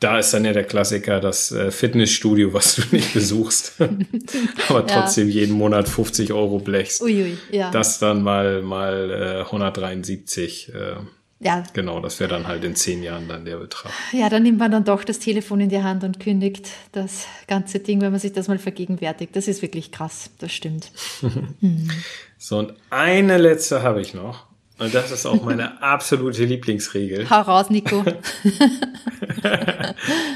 Da 0.00 0.18
ist 0.18 0.32
dann 0.34 0.44
ja 0.44 0.52
der 0.52 0.64
Klassiker, 0.64 1.20
das 1.20 1.52
äh, 1.52 1.70
Fitnessstudio, 1.70 2.52
was 2.54 2.76
du 2.76 2.82
nicht 2.90 3.12
besuchst, 3.12 3.74
aber 4.68 4.86
trotzdem 4.86 5.28
ja. 5.28 5.34
jeden 5.34 5.54
Monat 5.54 5.88
50 5.88 6.32
Euro 6.32 6.58
blechst. 6.58 7.02
Uiui, 7.02 7.36
ja. 7.50 7.70
Das 7.70 7.98
dann 7.98 8.22
mal, 8.22 8.62
mal 8.62 9.10
äh, 9.10 9.44
173. 9.44 10.72
Äh, 10.74 10.96
ja. 11.42 11.64
Genau, 11.72 12.00
das 12.00 12.20
wäre 12.20 12.30
dann 12.30 12.46
halt 12.46 12.64
in 12.64 12.76
zehn 12.76 13.02
Jahren 13.02 13.28
dann 13.28 13.44
der 13.44 13.56
Betrag. 13.56 13.92
Ja, 14.12 14.28
dann 14.28 14.42
nimmt 14.42 14.58
man 14.58 14.70
dann 14.70 14.84
doch 14.84 15.04
das 15.04 15.18
Telefon 15.18 15.60
in 15.60 15.68
die 15.68 15.82
Hand 15.82 16.04
und 16.04 16.20
kündigt 16.20 16.68
das 16.92 17.26
ganze 17.48 17.80
Ding, 17.80 18.00
wenn 18.00 18.12
man 18.12 18.20
sich 18.20 18.32
das 18.32 18.48
mal 18.48 18.58
vergegenwärtigt. 18.58 19.34
Das 19.34 19.48
ist 19.48 19.62
wirklich 19.62 19.90
krass, 19.90 20.30
das 20.38 20.52
stimmt. 20.52 20.90
hm. 21.60 21.90
So, 22.38 22.58
und 22.58 22.74
eine 22.90 23.38
letzte 23.38 23.82
habe 23.82 24.00
ich 24.00 24.14
noch. 24.14 24.51
Und 24.78 24.94
das 24.94 25.10
ist 25.10 25.26
auch 25.26 25.42
meine 25.42 25.82
absolute 25.82 26.44
Lieblingsregel. 26.44 27.28
Hau 27.30 27.42
raus, 27.42 27.70
Nico. 27.70 28.02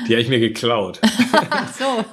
die 0.06 0.12
habe 0.12 0.20
ich 0.20 0.28
mir 0.28 0.38
geklaut. 0.38 1.00
Ach 1.32 1.72
so. 1.74 2.04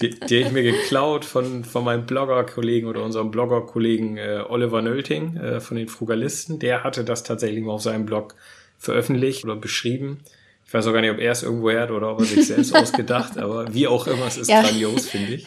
Die, 0.00 0.10
die 0.10 0.38
habe 0.38 0.46
ich 0.46 0.52
mir 0.52 0.62
geklaut 0.62 1.24
von, 1.24 1.64
von 1.64 1.84
meinem 1.84 2.06
Blogger-Kollegen 2.06 2.86
oder 2.86 3.02
unserem 3.02 3.30
Blogger-Kollegen 3.30 4.16
äh, 4.16 4.44
Oliver 4.48 4.80
Nölting 4.80 5.36
äh, 5.36 5.60
von 5.60 5.76
den 5.76 5.88
Frugalisten. 5.88 6.58
Der 6.58 6.84
hatte 6.84 7.04
das 7.04 7.24
tatsächlich 7.24 7.62
mal 7.62 7.72
auf 7.72 7.82
seinem 7.82 8.06
Blog 8.06 8.34
veröffentlicht 8.78 9.44
oder 9.44 9.56
beschrieben. 9.56 10.20
Ich 10.66 10.72
weiß 10.74 10.86
auch 10.86 10.92
gar 10.92 11.02
nicht, 11.02 11.10
ob 11.10 11.18
er 11.18 11.32
es 11.32 11.42
irgendwo 11.42 11.70
hat 11.70 11.90
oder 11.90 12.12
ob 12.12 12.20
er 12.20 12.24
sich 12.26 12.46
selbst 12.46 12.74
ausgedacht, 12.76 13.36
aber 13.36 13.74
wie 13.74 13.86
auch 13.86 14.06
immer, 14.06 14.26
es 14.26 14.38
ist 14.38 14.48
ja. 14.48 14.62
grandios, 14.62 15.06
finde 15.06 15.34
ich. 15.34 15.46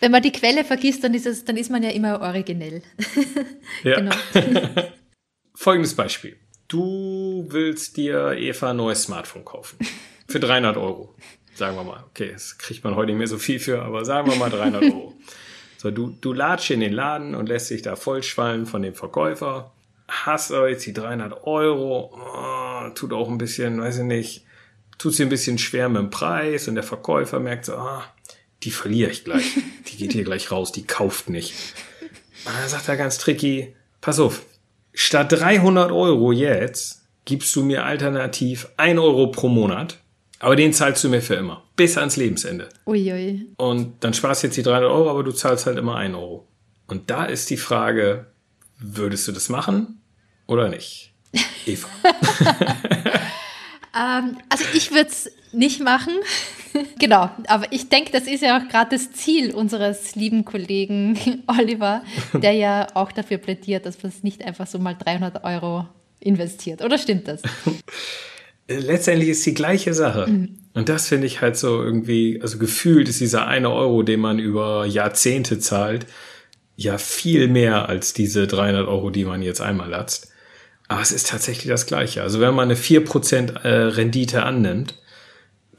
Wenn 0.00 0.10
man 0.10 0.22
die 0.22 0.32
Quelle 0.32 0.64
vergisst, 0.64 1.04
dann 1.04 1.14
ist, 1.14 1.26
es, 1.26 1.44
dann 1.44 1.56
ist 1.56 1.70
man 1.70 1.82
ja 1.82 1.90
immer 1.90 2.20
originell. 2.20 2.82
Ja. 3.84 3.96
genau. 3.96 4.14
Folgendes 5.54 5.94
Beispiel. 5.94 6.36
Du 6.68 7.46
willst 7.48 7.96
dir 7.96 8.32
Eva 8.32 8.70
ein 8.70 8.76
neues 8.76 9.04
Smartphone 9.04 9.44
kaufen. 9.44 9.78
Für 10.28 10.40
300 10.40 10.76
Euro. 10.76 11.14
Sagen 11.54 11.76
wir 11.76 11.84
mal. 11.84 12.04
Okay, 12.10 12.32
das 12.32 12.58
kriegt 12.58 12.82
man 12.82 12.96
heute 12.96 13.12
nicht 13.12 13.18
mehr 13.18 13.26
so 13.28 13.38
viel 13.38 13.60
für, 13.60 13.82
aber 13.82 14.04
sagen 14.04 14.28
wir 14.28 14.36
mal 14.36 14.50
300 14.50 14.82
Euro. 14.82 15.14
So, 15.76 15.90
du, 15.90 16.16
du 16.18 16.32
latsch 16.32 16.70
in 16.70 16.80
den 16.80 16.94
Laden 16.94 17.34
und 17.34 17.50
lässt 17.50 17.68
dich 17.68 17.82
da 17.82 17.94
vollschwallen 17.94 18.64
von 18.64 18.80
dem 18.80 18.94
Verkäufer. 18.94 19.70
Hast 20.08 20.50
aber 20.50 20.70
jetzt 20.70 20.86
die 20.86 20.94
300 20.94 21.44
Euro. 21.44 22.10
Oh, 22.14 22.88
tut 22.94 23.12
auch 23.12 23.28
ein 23.28 23.36
bisschen, 23.36 23.82
weiß 23.82 23.98
ich 23.98 24.04
nicht, 24.04 24.46
tut 24.96 25.12
sie 25.12 25.24
ein 25.24 25.28
bisschen 25.28 25.58
schwer 25.58 25.90
mit 25.90 26.00
dem 26.00 26.08
Preis 26.08 26.68
und 26.68 26.76
der 26.76 26.84
Verkäufer 26.84 27.38
merkt 27.38 27.66
so, 27.66 27.74
ah, 27.74 28.02
die 28.62 28.70
verliere 28.70 29.10
ich 29.10 29.24
gleich. 29.24 29.58
Die 29.86 29.98
geht 29.98 30.12
hier 30.12 30.24
gleich 30.24 30.50
raus, 30.50 30.72
die 30.72 30.86
kauft 30.86 31.28
nicht. 31.28 31.54
Und 32.46 32.54
dann 32.54 32.68
sagt 32.68 32.88
er 32.88 32.96
ganz 32.96 33.18
tricky, 33.18 33.76
pass 34.00 34.18
auf, 34.18 34.40
statt 34.94 35.32
300 35.32 35.92
Euro 35.92 36.32
jetzt 36.32 37.02
gibst 37.24 37.54
du 37.56 37.62
mir 37.64 37.84
alternativ 37.84 38.68
1 38.76 38.98
Euro 38.98 39.26
pro 39.28 39.48
Monat, 39.48 39.98
aber 40.38 40.56
den 40.56 40.72
zahlst 40.72 41.02
du 41.04 41.08
mir 41.08 41.20
für 41.20 41.34
immer, 41.34 41.62
bis 41.76 41.98
ans 41.98 42.16
Lebensende. 42.16 42.68
Uiui. 42.86 43.48
Und 43.56 44.02
dann 44.04 44.14
sparst 44.14 44.42
du 44.42 44.46
jetzt 44.46 44.56
die 44.56 44.62
300 44.62 44.90
Euro, 44.90 45.10
aber 45.10 45.24
du 45.24 45.32
zahlst 45.32 45.66
halt 45.66 45.78
immer 45.78 45.96
1 45.96 46.14
Euro. 46.14 46.46
Und 46.86 47.10
da 47.10 47.24
ist 47.24 47.50
die 47.50 47.56
Frage, 47.56 48.26
würdest 48.78 49.26
du 49.28 49.32
das 49.32 49.48
machen 49.48 50.00
oder 50.46 50.68
nicht? 50.68 51.12
Eva. 51.66 51.88
ähm, 53.96 54.38
also 54.48 54.64
ich 54.74 54.90
würde 54.90 55.08
es 55.08 55.30
nicht 55.52 55.80
machen. 55.80 56.12
genau, 56.98 57.30
aber 57.46 57.66
ich 57.70 57.88
denke, 57.88 58.10
das 58.12 58.26
ist 58.26 58.42
ja 58.42 58.58
auch 58.58 58.68
gerade 58.68 58.90
das 58.96 59.12
Ziel 59.12 59.54
unseres 59.54 60.14
lieben 60.14 60.44
Kollegen 60.44 61.18
Oliver, 61.46 62.02
der 62.32 62.52
ja 62.52 62.88
auch 62.94 63.12
dafür 63.12 63.38
plädiert, 63.38 63.86
dass 63.86 64.02
man 64.02 64.10
es 64.10 64.22
nicht 64.22 64.44
einfach 64.44 64.66
so 64.66 64.78
mal 64.78 64.94
300 64.94 65.44
Euro 65.44 65.86
investiert. 66.20 66.82
Oder 66.82 66.98
stimmt 66.98 67.28
das? 67.28 67.42
Letztendlich 68.66 69.28
ist 69.30 69.46
die 69.46 69.54
gleiche 69.54 69.94
Sache. 69.94 70.26
Mhm. 70.26 70.58
Und 70.72 70.88
das 70.88 71.08
finde 71.08 71.26
ich 71.26 71.40
halt 71.40 71.56
so 71.56 71.82
irgendwie, 71.82 72.40
also 72.42 72.58
gefühlt 72.58 73.08
ist 73.08 73.20
dieser 73.20 73.46
eine 73.46 73.70
Euro, 73.70 74.02
den 74.02 74.20
man 74.20 74.38
über 74.38 74.86
Jahrzehnte 74.86 75.60
zahlt, 75.60 76.06
ja 76.76 76.98
viel 76.98 77.46
mehr 77.46 77.88
als 77.88 78.12
diese 78.14 78.48
300 78.48 78.88
Euro, 78.88 79.10
die 79.10 79.24
man 79.24 79.42
jetzt 79.42 79.60
einmal 79.60 79.90
latzt. 79.90 80.33
Aber 80.94 81.02
es 81.02 81.10
ist 81.10 81.28
tatsächlich 81.28 81.66
das 81.66 81.86
Gleiche. 81.86 82.22
Also 82.22 82.38
wenn 82.38 82.54
man 82.54 82.70
eine 82.70 82.78
4% 82.78 83.64
äh, 83.64 83.68
Rendite 83.68 84.44
annimmt, 84.44 84.94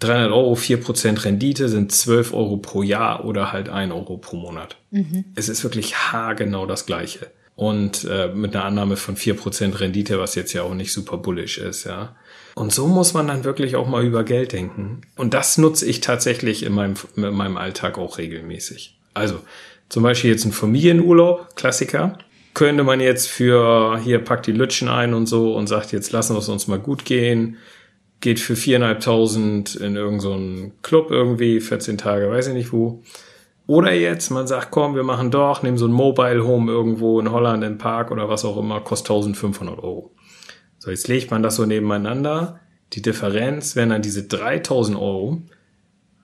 300 0.01 0.29
Euro, 0.29 0.55
4% 0.55 1.23
Rendite 1.23 1.69
sind 1.69 1.93
12 1.93 2.33
Euro 2.33 2.57
pro 2.57 2.83
Jahr 2.83 3.23
oder 3.23 3.53
halt 3.53 3.69
1 3.69 3.93
Euro 3.93 4.17
pro 4.17 4.35
Monat. 4.35 4.75
Mhm. 4.91 5.23
Es 5.33 5.47
ist 5.47 5.63
wirklich 5.63 5.95
haargenau 5.95 6.65
das 6.65 6.85
Gleiche. 6.85 7.31
Und 7.55 8.03
äh, 8.11 8.27
mit 8.27 8.53
einer 8.53 8.65
Annahme 8.65 8.97
von 8.97 9.15
4% 9.15 9.79
Rendite, 9.79 10.19
was 10.19 10.35
jetzt 10.35 10.51
ja 10.51 10.63
auch 10.63 10.73
nicht 10.73 10.91
super 10.91 11.15
bullish 11.15 11.59
ist, 11.59 11.85
ja. 11.85 12.17
Und 12.55 12.73
so 12.73 12.85
muss 12.85 13.13
man 13.13 13.27
dann 13.27 13.45
wirklich 13.45 13.77
auch 13.77 13.87
mal 13.87 14.03
über 14.03 14.25
Geld 14.25 14.51
denken. 14.51 14.99
Und 15.15 15.33
das 15.33 15.57
nutze 15.57 15.85
ich 15.85 16.01
tatsächlich 16.01 16.63
in 16.63 16.73
meinem, 16.73 16.95
in 17.15 17.33
meinem 17.33 17.55
Alltag 17.55 17.97
auch 17.97 18.17
regelmäßig. 18.17 18.99
Also 19.13 19.39
zum 19.87 20.03
Beispiel 20.03 20.31
jetzt 20.31 20.43
ein 20.43 20.51
Familienurlaub, 20.51 21.55
Klassiker. 21.55 22.17
Könnte 22.55 22.83
man 22.83 22.99
jetzt 22.99 23.27
für, 23.27 23.99
hier 23.99 24.17
packt 24.17 24.47
die 24.47 24.51
Lütschen 24.51 24.89
ein 24.89 25.13
und 25.13 25.27
so 25.27 25.55
und 25.55 25.67
sagt, 25.67 25.91
jetzt 25.91 26.11
lassen 26.11 26.33
wir 26.33 26.39
es 26.39 26.49
uns 26.49 26.67
mal 26.67 26.79
gut 26.79 27.05
gehen 27.05 27.57
geht 28.25 28.39
für 28.39 28.55
viereinhalbtausend 28.55 29.75
in 29.75 29.95
irgendeinen 29.95 30.57
so 30.57 30.71
Club 30.81 31.11
irgendwie, 31.11 31.59
14 31.59 31.97
Tage, 31.99 32.29
weiß 32.29 32.47
ich 32.47 32.53
nicht 32.55 32.73
wo. 32.73 33.03
Oder 33.67 33.93
jetzt, 33.93 34.29
man 34.31 34.47
sagt, 34.47 34.71
komm, 34.71 34.95
wir 34.95 35.03
machen 35.03 35.29
doch, 35.29 35.61
nehmen 35.61 35.77
so 35.77 35.85
ein 35.85 35.91
Mobile 35.91 36.43
Home 36.43 36.71
irgendwo 36.71 37.19
in 37.19 37.31
Holland 37.31 37.63
im 37.63 37.77
Park 37.77 38.09
oder 38.09 38.27
was 38.27 38.43
auch 38.43 38.57
immer, 38.57 38.81
kostet 38.81 39.11
1500 39.11 39.77
Euro. 39.77 40.11
So, 40.79 40.91
jetzt 40.91 41.07
legt 41.07 41.29
man 41.29 41.43
das 41.43 41.55
so 41.55 41.65
nebeneinander. 41.65 42.59
Die 42.93 43.01
Differenz 43.03 43.75
wären 43.75 43.89
dann 43.89 44.01
diese 44.01 44.23
3000 44.23 44.97
Euro. 44.97 45.43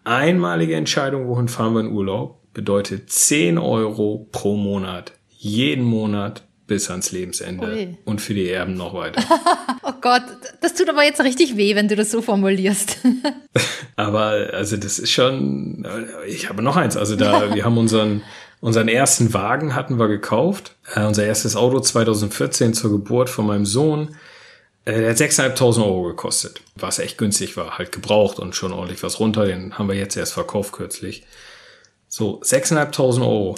Einmalige 0.04 0.76
Entscheidung, 0.76 1.28
wohin 1.28 1.48
fahren 1.48 1.74
wir 1.74 1.82
in 1.82 1.92
Urlaub, 1.92 2.42
bedeutet 2.54 3.12
10 3.12 3.60
Euro 3.60 4.28
pro 4.32 4.56
Monat. 4.56 5.14
Jeden 5.44 5.86
Monat 5.86 6.44
bis 6.68 6.92
ans 6.92 7.12
Lebensende 7.12 7.68
Ui. 7.68 7.98
und 8.06 8.22
für 8.22 8.36
die 8.36 8.48
Erben 8.48 8.76
noch 8.76 8.94
weiter. 8.94 9.24
oh 9.82 9.94
Gott, 10.00 10.22
das 10.62 10.76
tut 10.76 10.88
aber 10.88 11.04
jetzt 11.04 11.20
richtig 11.20 11.58
weh, 11.58 11.74
wenn 11.74 11.88
du 11.88 11.96
das 11.96 12.12
so 12.12 12.22
formulierst. 12.22 13.00
aber 13.96 14.52
also 14.54 14.78
das 14.78 15.00
ist 15.00 15.10
schon, 15.10 15.84
ich 16.28 16.48
habe 16.48 16.62
noch 16.62 16.78
eins, 16.78 16.96
also 16.96 17.16
da, 17.16 17.56
wir 17.56 17.66
haben 17.66 17.80
unseren, 17.80 18.22
unseren 18.60 18.88
ersten 18.88 19.34
Wagen 19.34 19.74
hatten 19.74 19.98
wir 19.98 20.10
gekauft, 20.10 20.76
äh, 20.94 21.04
unser 21.04 21.26
erstes 21.26 21.56
Auto 21.56 21.80
2014 21.80 22.76
zur 22.76 22.92
Geburt 22.92 23.32
von 23.32 23.48
meinem 23.48 23.66
Sohn. 23.66 24.16
Äh, 24.86 25.00
der 25.02 25.10
hat 25.10 25.18
6.500 25.18 25.84
Euro 25.84 26.04
gekostet, 26.04 26.62
was 26.76 27.00
echt 27.00 27.18
günstig 27.18 27.58
war, 27.58 27.80
halt 27.80 27.92
gebraucht 27.92 28.38
und 28.38 28.56
schon 28.56 28.74
ordentlich 28.74 29.02
was 29.02 29.20
runter. 29.20 29.48
Den 29.48 29.80
haben 29.80 29.90
wir 29.90 29.96
jetzt 29.96 30.16
erst 30.16 30.34
verkauft 30.34 30.72
kürzlich. 30.72 31.24
So, 32.08 32.40
6.500 32.42 33.22
Euro. 33.22 33.56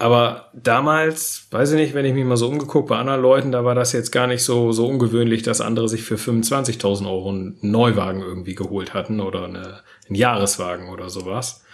Aber 0.00 0.50
damals, 0.52 1.48
weiß 1.50 1.72
ich 1.72 1.76
nicht, 1.76 1.94
wenn 1.94 2.04
ich 2.04 2.14
mich 2.14 2.24
mal 2.24 2.36
so 2.36 2.48
umgeguckt 2.48 2.88
bei 2.88 2.96
anderen 2.96 3.20
Leuten, 3.20 3.50
da 3.50 3.64
war 3.64 3.74
das 3.74 3.92
jetzt 3.92 4.12
gar 4.12 4.28
nicht 4.28 4.44
so, 4.44 4.70
so 4.70 4.86
ungewöhnlich, 4.86 5.42
dass 5.42 5.60
andere 5.60 5.88
sich 5.88 6.02
für 6.02 6.14
25.000 6.14 7.06
Euro 7.08 7.30
einen 7.30 7.58
Neuwagen 7.62 8.20
irgendwie 8.20 8.54
geholt 8.54 8.94
hatten 8.94 9.20
oder 9.20 9.44
eine, 9.44 9.80
einen 10.06 10.14
Jahreswagen 10.14 10.88
oder 10.88 11.10
sowas. 11.10 11.64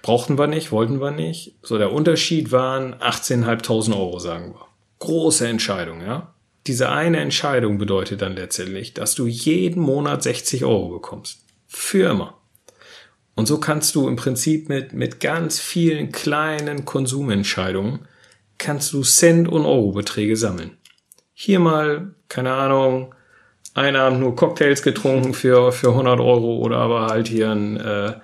Brauchten 0.00 0.38
wir 0.38 0.46
nicht, 0.46 0.72
wollten 0.72 1.00
wir 1.00 1.10
nicht. 1.10 1.56
So, 1.62 1.76
der 1.76 1.92
Unterschied 1.92 2.52
waren 2.52 2.94
18.500 2.94 3.94
Euro, 3.94 4.18
sagen 4.18 4.54
wir. 4.54 4.66
Große 5.00 5.46
Entscheidung, 5.46 6.00
ja. 6.00 6.34
Diese 6.66 6.88
eine 6.88 7.20
Entscheidung 7.20 7.76
bedeutet 7.76 8.22
dann 8.22 8.36
letztendlich, 8.36 8.94
dass 8.94 9.14
du 9.14 9.26
jeden 9.26 9.82
Monat 9.82 10.22
60 10.22 10.64
Euro 10.64 10.88
bekommst. 10.88 11.44
Für 11.66 12.10
immer. 12.10 12.38
Und 13.34 13.46
so 13.46 13.58
kannst 13.58 13.94
du 13.94 14.08
im 14.08 14.16
Prinzip 14.16 14.68
mit, 14.68 14.92
mit 14.92 15.20
ganz 15.20 15.58
vielen 15.58 16.12
kleinen 16.12 16.84
Konsumentscheidungen 16.84 18.06
kannst 18.58 18.92
du 18.92 19.02
Cent- 19.02 19.48
und 19.48 19.66
Euro-Beträge 19.66 20.36
sammeln. 20.36 20.76
Hier 21.32 21.58
mal, 21.58 22.14
keine 22.28 22.52
Ahnung, 22.52 23.14
ein 23.74 23.96
Abend 23.96 24.20
nur 24.20 24.36
Cocktails 24.36 24.82
getrunken 24.82 25.34
für, 25.34 25.72
für 25.72 25.88
100 25.88 26.20
Euro 26.20 26.58
oder 26.58 26.78
aber 26.78 27.06
halt 27.08 27.26
hier 27.26 27.50
ein, 27.50 27.76
äh, 27.76 28.14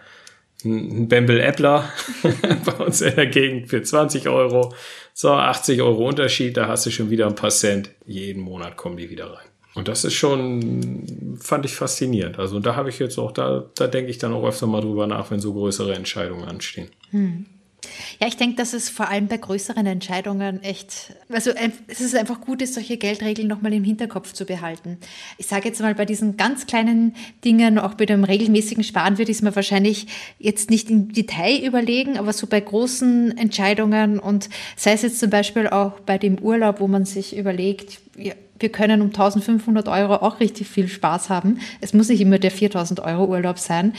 ein 0.64 1.08
Bembel 1.08 1.40
Äppler 1.40 1.90
bei 2.64 2.72
uns 2.84 3.00
in 3.00 3.16
der 3.16 3.26
Gegend 3.26 3.68
für 3.68 3.82
20 3.82 4.28
Euro. 4.28 4.72
So, 5.12 5.32
80 5.32 5.82
Euro 5.82 6.08
Unterschied, 6.08 6.56
da 6.56 6.68
hast 6.68 6.86
du 6.86 6.90
schon 6.90 7.10
wieder 7.10 7.26
ein 7.26 7.34
paar 7.34 7.50
Cent. 7.50 7.90
Jeden 8.06 8.42
Monat 8.42 8.76
kommen 8.76 8.96
die 8.96 9.10
wieder 9.10 9.32
rein. 9.32 9.49
Und 9.74 9.88
das 9.88 10.04
ist 10.04 10.14
schon, 10.14 11.36
fand 11.40 11.64
ich 11.64 11.74
faszinierend. 11.74 12.38
Also 12.38 12.58
da 12.58 12.74
habe 12.74 12.88
ich 12.88 12.98
jetzt 12.98 13.18
auch, 13.18 13.32
da, 13.32 13.66
da 13.76 13.86
denke 13.86 14.10
ich 14.10 14.18
dann 14.18 14.32
auch 14.32 14.44
öfter 14.44 14.66
mal 14.66 14.80
drüber 14.80 15.06
nach, 15.06 15.30
wenn 15.30 15.40
so 15.40 15.52
größere 15.52 15.94
Entscheidungen 15.94 16.44
anstehen. 16.44 16.88
Hm. 17.10 17.46
Ja, 18.20 18.28
ich 18.28 18.36
denke, 18.36 18.56
dass 18.56 18.74
es 18.74 18.90
vor 18.90 19.08
allem 19.08 19.26
bei 19.26 19.38
größeren 19.38 19.86
Entscheidungen 19.86 20.62
echt, 20.62 21.14
also 21.30 21.50
es 21.86 22.00
ist 22.00 22.14
einfach 22.14 22.40
gut 22.40 22.60
ist, 22.60 22.74
solche 22.74 22.98
Geldregeln 22.98 23.48
nochmal 23.48 23.72
im 23.72 23.84
Hinterkopf 23.84 24.32
zu 24.32 24.44
behalten. 24.44 24.98
Ich 25.38 25.46
sage 25.46 25.68
jetzt 25.68 25.80
mal, 25.80 25.94
bei 25.94 26.04
diesen 26.04 26.36
ganz 26.36 26.66
kleinen 26.66 27.14
Dingen, 27.44 27.78
auch 27.78 27.94
bei 27.94 28.06
dem 28.06 28.24
regelmäßigen 28.24 28.84
Sparen, 28.84 29.18
würde 29.18 29.30
ich 29.30 29.38
es 29.38 29.42
mir 29.42 29.56
wahrscheinlich 29.56 30.06
jetzt 30.38 30.70
nicht 30.70 30.90
im 30.90 31.12
Detail 31.12 31.64
überlegen, 31.64 32.18
aber 32.18 32.32
so 32.32 32.46
bei 32.46 32.60
großen 32.60 33.36
Entscheidungen 33.38 34.18
und 34.18 34.50
sei 34.76 34.92
es 34.92 35.02
jetzt 35.02 35.18
zum 35.18 35.30
Beispiel 35.30 35.66
auch 35.68 36.00
bei 36.00 36.18
dem 36.18 36.38
Urlaub, 36.38 36.80
wo 36.80 36.88
man 36.88 37.06
sich 37.06 37.36
überlegt, 37.36 38.00
ja, 38.16 38.34
wir 38.60 38.68
können 38.70 39.00
um 39.00 39.08
1500 39.08 39.88
Euro 39.88 40.16
auch 40.16 40.38
richtig 40.38 40.68
viel 40.68 40.88
Spaß 40.88 41.30
haben. 41.30 41.58
Es 41.80 41.92
muss 41.92 42.08
nicht 42.08 42.20
immer 42.20 42.38
der 42.38 42.50
4000 42.50 43.00
Euro 43.00 43.26
Urlaub 43.26 43.58
sein. 43.58 43.94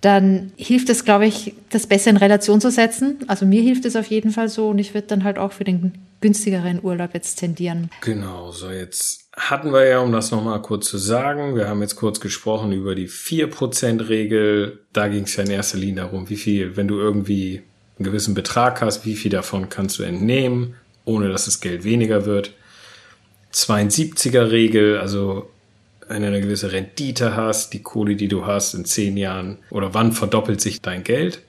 Dann 0.00 0.52
hilft 0.56 0.88
es, 0.90 1.04
glaube 1.04 1.26
ich, 1.26 1.54
das 1.70 1.86
besser 1.86 2.10
in 2.10 2.16
Relation 2.16 2.60
zu 2.60 2.70
setzen. 2.70 3.18
Also 3.26 3.46
mir 3.46 3.62
hilft 3.62 3.84
es 3.84 3.96
auf 3.96 4.06
jeden 4.06 4.30
Fall 4.30 4.48
so 4.48 4.68
und 4.68 4.78
ich 4.78 4.94
würde 4.94 5.08
dann 5.08 5.24
halt 5.24 5.38
auch 5.38 5.52
für 5.52 5.64
den 5.64 5.92
günstigeren 6.20 6.82
Urlaub 6.82 7.14
jetzt 7.14 7.36
tendieren. 7.36 7.90
Genau, 8.00 8.50
so 8.50 8.70
jetzt 8.70 9.28
hatten 9.36 9.72
wir 9.72 9.86
ja, 9.86 9.98
um 9.98 10.12
das 10.12 10.30
nochmal 10.30 10.62
kurz 10.62 10.88
zu 10.88 10.98
sagen, 10.98 11.56
wir 11.56 11.68
haben 11.68 11.82
jetzt 11.82 11.96
kurz 11.96 12.20
gesprochen 12.20 12.72
über 12.72 12.94
die 12.94 13.08
4%-Regel. 13.08 14.80
Da 14.92 15.08
ging 15.08 15.24
es 15.24 15.36
ja 15.36 15.44
in 15.44 15.50
erster 15.50 15.78
Linie 15.78 16.02
darum, 16.02 16.28
wie 16.30 16.36
viel, 16.36 16.76
wenn 16.76 16.88
du 16.88 16.98
irgendwie 16.98 17.62
einen 17.98 18.04
gewissen 18.04 18.34
Betrag 18.34 18.80
hast, 18.80 19.04
wie 19.04 19.16
viel 19.16 19.30
davon 19.30 19.68
kannst 19.68 19.98
du 19.98 20.02
entnehmen, 20.02 20.74
ohne 21.04 21.28
dass 21.28 21.46
das 21.46 21.60
Geld 21.60 21.84
weniger 21.84 22.26
wird. 22.26 22.54
72er 23.54 24.50
Regel, 24.50 24.98
also 24.98 25.48
wenn 26.08 26.22
du 26.22 26.28
eine 26.28 26.40
gewisse 26.40 26.72
Rendite 26.72 27.36
hast, 27.36 27.72
die 27.72 27.82
Kohle, 27.82 28.16
die 28.16 28.28
du 28.28 28.46
hast 28.46 28.74
in 28.74 28.84
zehn 28.84 29.16
Jahren 29.16 29.58
oder 29.70 29.94
wann 29.94 30.12
verdoppelt 30.12 30.60
sich 30.60 30.82
dein 30.82 31.04
Geld. 31.04 31.40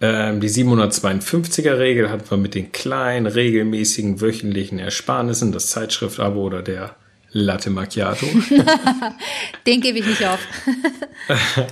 Ähm, 0.00 0.40
die 0.40 0.48
752er 0.48 1.78
Regel 1.78 2.10
hat 2.10 2.30
man 2.30 2.42
mit 2.42 2.54
den 2.54 2.72
kleinen, 2.72 3.26
regelmäßigen, 3.26 4.20
wöchentlichen 4.20 4.78
Ersparnissen, 4.78 5.52
das 5.52 5.68
Zeitschriftabo 5.68 6.42
oder 6.42 6.62
der 6.62 6.96
Latte 7.30 7.70
Macchiato. 7.70 8.26
den 9.66 9.80
gebe 9.80 9.98
ich 9.98 10.06
nicht 10.06 10.24
auf. 10.24 10.40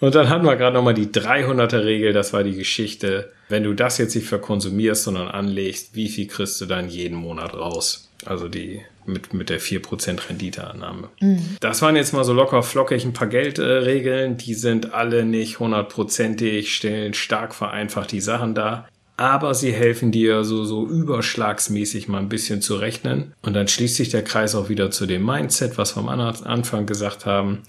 Und 0.00 0.14
dann 0.14 0.28
hatten 0.28 0.44
wir 0.44 0.56
gerade 0.56 0.74
nochmal 0.74 0.94
die 0.94 1.06
300er 1.06 1.84
Regel, 1.84 2.12
das 2.12 2.32
war 2.32 2.42
die 2.44 2.56
Geschichte, 2.56 3.32
wenn 3.48 3.62
du 3.62 3.74
das 3.74 3.98
jetzt 3.98 4.14
nicht 4.14 4.26
verkonsumierst, 4.26 5.04
sondern 5.04 5.28
anlegst, 5.28 5.94
wie 5.94 6.08
viel 6.08 6.26
kriegst 6.26 6.60
du 6.60 6.66
dann 6.66 6.88
jeden 6.88 7.16
Monat 7.16 7.54
raus? 7.54 8.11
Also 8.26 8.48
die 8.48 8.82
mit, 9.04 9.34
mit 9.34 9.50
der 9.50 9.60
4% 9.60 10.28
Renditeannahme. 10.28 11.08
Mhm. 11.20 11.56
Das 11.60 11.82
waren 11.82 11.96
jetzt 11.96 12.12
mal 12.12 12.24
so 12.24 12.32
locker 12.32 12.62
flockig 12.62 13.04
ein 13.04 13.12
paar 13.12 13.28
Geldregeln. 13.28 14.36
die 14.36 14.54
sind 14.54 14.94
alle 14.94 15.24
nicht 15.24 15.58
hundertprozentig, 15.58 16.74
stellen 16.74 17.14
stark 17.14 17.54
vereinfacht 17.54 18.12
die 18.12 18.20
Sachen 18.20 18.54
dar. 18.54 18.88
Aber 19.16 19.54
sie 19.54 19.72
helfen 19.72 20.10
dir 20.10 20.42
so, 20.42 20.64
so 20.64 20.86
überschlagsmäßig 20.86 22.08
mal 22.08 22.18
ein 22.18 22.28
bisschen 22.28 22.62
zu 22.62 22.76
rechnen. 22.76 23.34
Und 23.42 23.54
dann 23.54 23.68
schließt 23.68 23.96
sich 23.96 24.08
der 24.08 24.24
Kreis 24.24 24.54
auch 24.54 24.68
wieder 24.68 24.90
zu 24.90 25.06
dem 25.06 25.24
Mindset, 25.24 25.78
was 25.78 25.96
wir 25.96 26.00
am 26.00 26.08
Anfang 26.08 26.86
gesagt 26.86 27.26
haben. 27.26 27.62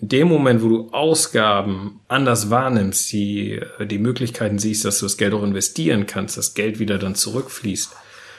In 0.00 0.08
dem 0.08 0.28
Moment, 0.28 0.62
wo 0.62 0.68
du 0.68 0.88
Ausgaben 0.92 2.00
anders 2.06 2.50
wahrnimmst, 2.50 3.10
die, 3.12 3.60
die 3.82 3.98
Möglichkeiten 3.98 4.58
siehst, 4.58 4.84
dass 4.84 4.98
du 4.98 5.06
das 5.06 5.16
Geld 5.16 5.32
auch 5.32 5.42
investieren 5.42 6.06
kannst, 6.06 6.36
das 6.36 6.54
Geld 6.54 6.78
wieder 6.78 6.98
dann 6.98 7.14
zurückfließt, 7.14 7.96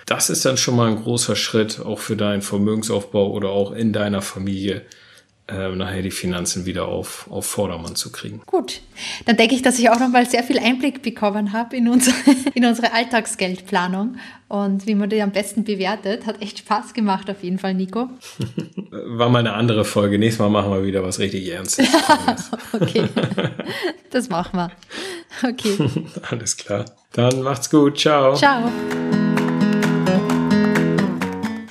das 0.07 0.29
ist 0.29 0.45
dann 0.45 0.57
schon 0.57 0.75
mal 0.75 0.87
ein 0.87 1.03
großer 1.03 1.35
Schritt 1.35 1.81
auch 1.81 1.99
für 1.99 2.15
deinen 2.15 2.41
Vermögensaufbau 2.41 3.29
oder 3.29 3.49
auch 3.49 3.73
in 3.73 3.91
deiner 3.91 4.21
Familie, 4.21 4.83
äh, 5.49 5.69
nachher 5.75 6.01
die 6.01 6.11
Finanzen 6.11 6.65
wieder 6.65 6.87
auf, 6.87 7.27
auf 7.29 7.45
Vordermann 7.45 7.95
zu 7.95 8.11
kriegen. 8.11 8.41
Gut, 8.45 8.81
dann 9.25 9.35
denke 9.35 9.53
ich, 9.53 9.61
dass 9.61 9.77
ich 9.79 9.89
auch 9.89 9.99
noch 9.99 10.07
mal 10.07 10.25
sehr 10.25 10.43
viel 10.43 10.59
Einblick 10.59 11.01
bekommen 11.01 11.51
habe 11.51 11.75
in 11.75 11.89
unsere, 11.89 12.15
in 12.53 12.65
unsere 12.65 12.93
Alltagsgeldplanung 12.93 14.15
und 14.47 14.87
wie 14.87 14.95
man 14.95 15.09
die 15.09 15.21
am 15.21 15.31
besten 15.31 15.65
bewertet. 15.65 16.25
Hat 16.25 16.41
echt 16.41 16.59
Spaß 16.59 16.93
gemacht 16.93 17.29
auf 17.29 17.43
jeden 17.43 17.59
Fall, 17.59 17.73
Nico. 17.73 18.09
War 18.91 19.29
mal 19.29 19.39
eine 19.39 19.53
andere 19.53 19.83
Folge. 19.83 20.17
Nächstes 20.17 20.39
Mal 20.39 20.49
machen 20.49 20.71
wir 20.71 20.85
wieder 20.85 21.03
was 21.03 21.19
richtig 21.19 21.49
Ernstes. 21.49 21.89
okay, 22.71 23.09
das 24.09 24.29
machen 24.29 24.57
wir. 24.57 24.71
Okay. 25.43 25.77
Alles 26.29 26.55
klar. 26.55 26.85
Dann 27.11 27.41
macht's 27.41 27.69
gut. 27.69 27.99
Ciao. 27.99 28.35
Ciao. 28.35 28.71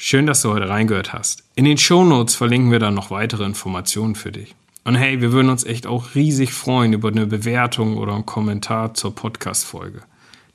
Schön, 0.09 0.27
dass 0.27 0.43
du 0.43 0.53
heute 0.53 0.69
reingehört 0.69 1.13
hast. 1.13 1.43
In 1.57 1.65
den 1.65 1.79
Shownotes 1.79 2.37
verlinken 2.37 2.71
wir 2.71 2.79
dann 2.79 2.95
noch 2.95 3.11
weitere 3.11 3.43
Informationen 3.43 4.15
für 4.15 4.31
dich. 4.31 4.55
Und 4.85 4.95
hey, 4.95 5.21
wir 5.21 5.33
würden 5.33 5.49
uns 5.49 5.65
echt 5.65 5.85
auch 5.89 6.15
riesig 6.15 6.53
freuen 6.53 6.93
über 6.93 7.09
eine 7.09 7.27
Bewertung 7.27 7.97
oder 7.97 8.15
einen 8.15 8.25
Kommentar 8.25 8.95
zur 8.95 9.17
Podcast-Folge. 9.17 10.03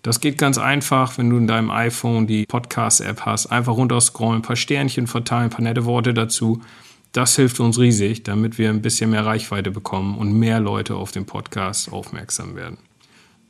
Das 0.03 0.21
geht 0.21 0.37
ganz 0.37 0.57
einfach, 0.57 1.17
wenn 1.17 1.29
du 1.29 1.35
in 1.35 1.47
deinem 1.47 1.69
iPhone 1.69 2.27
die 2.27 2.45
Podcast-App 2.45 3.25
hast. 3.25 3.47
Einfach 3.47 3.75
runterscrollen, 3.75 4.39
ein 4.39 4.41
paar 4.41 4.55
Sternchen 4.55 5.05
verteilen, 5.05 5.47
ein 5.47 5.49
paar 5.49 5.63
nette 5.63 5.83
Worte 5.83 6.13
dazu. 6.13 6.61
Das 7.11 7.35
hilft 7.35 7.59
uns 7.59 7.77
riesig, 7.77 8.23
damit 8.23 8.57
wir 8.57 8.69
ein 8.69 8.81
bisschen 8.81 9.09
mehr 9.09 9.25
Reichweite 9.25 9.71
bekommen 9.71 10.17
und 10.17 10.31
mehr 10.31 10.61
Leute 10.61 10.95
auf 10.95 11.11
den 11.11 11.25
Podcast 11.25 11.91
aufmerksam 11.91 12.55
werden. 12.55 12.77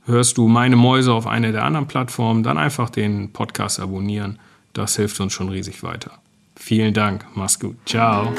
Hörst 0.06 0.40
du 0.40 0.48
meine 0.48 0.78
Mäuse 0.78 1.14
auf 1.14 1.28
einer 1.28 1.52
der 1.52 1.64
anderen 1.64 1.86
Plattformen, 1.86 2.42
dann 2.42 2.58
einfach 2.58 2.90
den 2.90 3.34
Podcast 3.34 3.80
abonnieren 3.80 4.40
das 4.74 4.96
hilft 4.96 5.20
uns 5.20 5.34
schon 5.34 5.50
riesig 5.50 5.84
weiter. 5.84 6.20
Vielen 6.56 6.94
Dank. 6.94 7.26
Mach's 7.36 7.60
gut. 7.60 7.78
Ciao. 7.86 8.32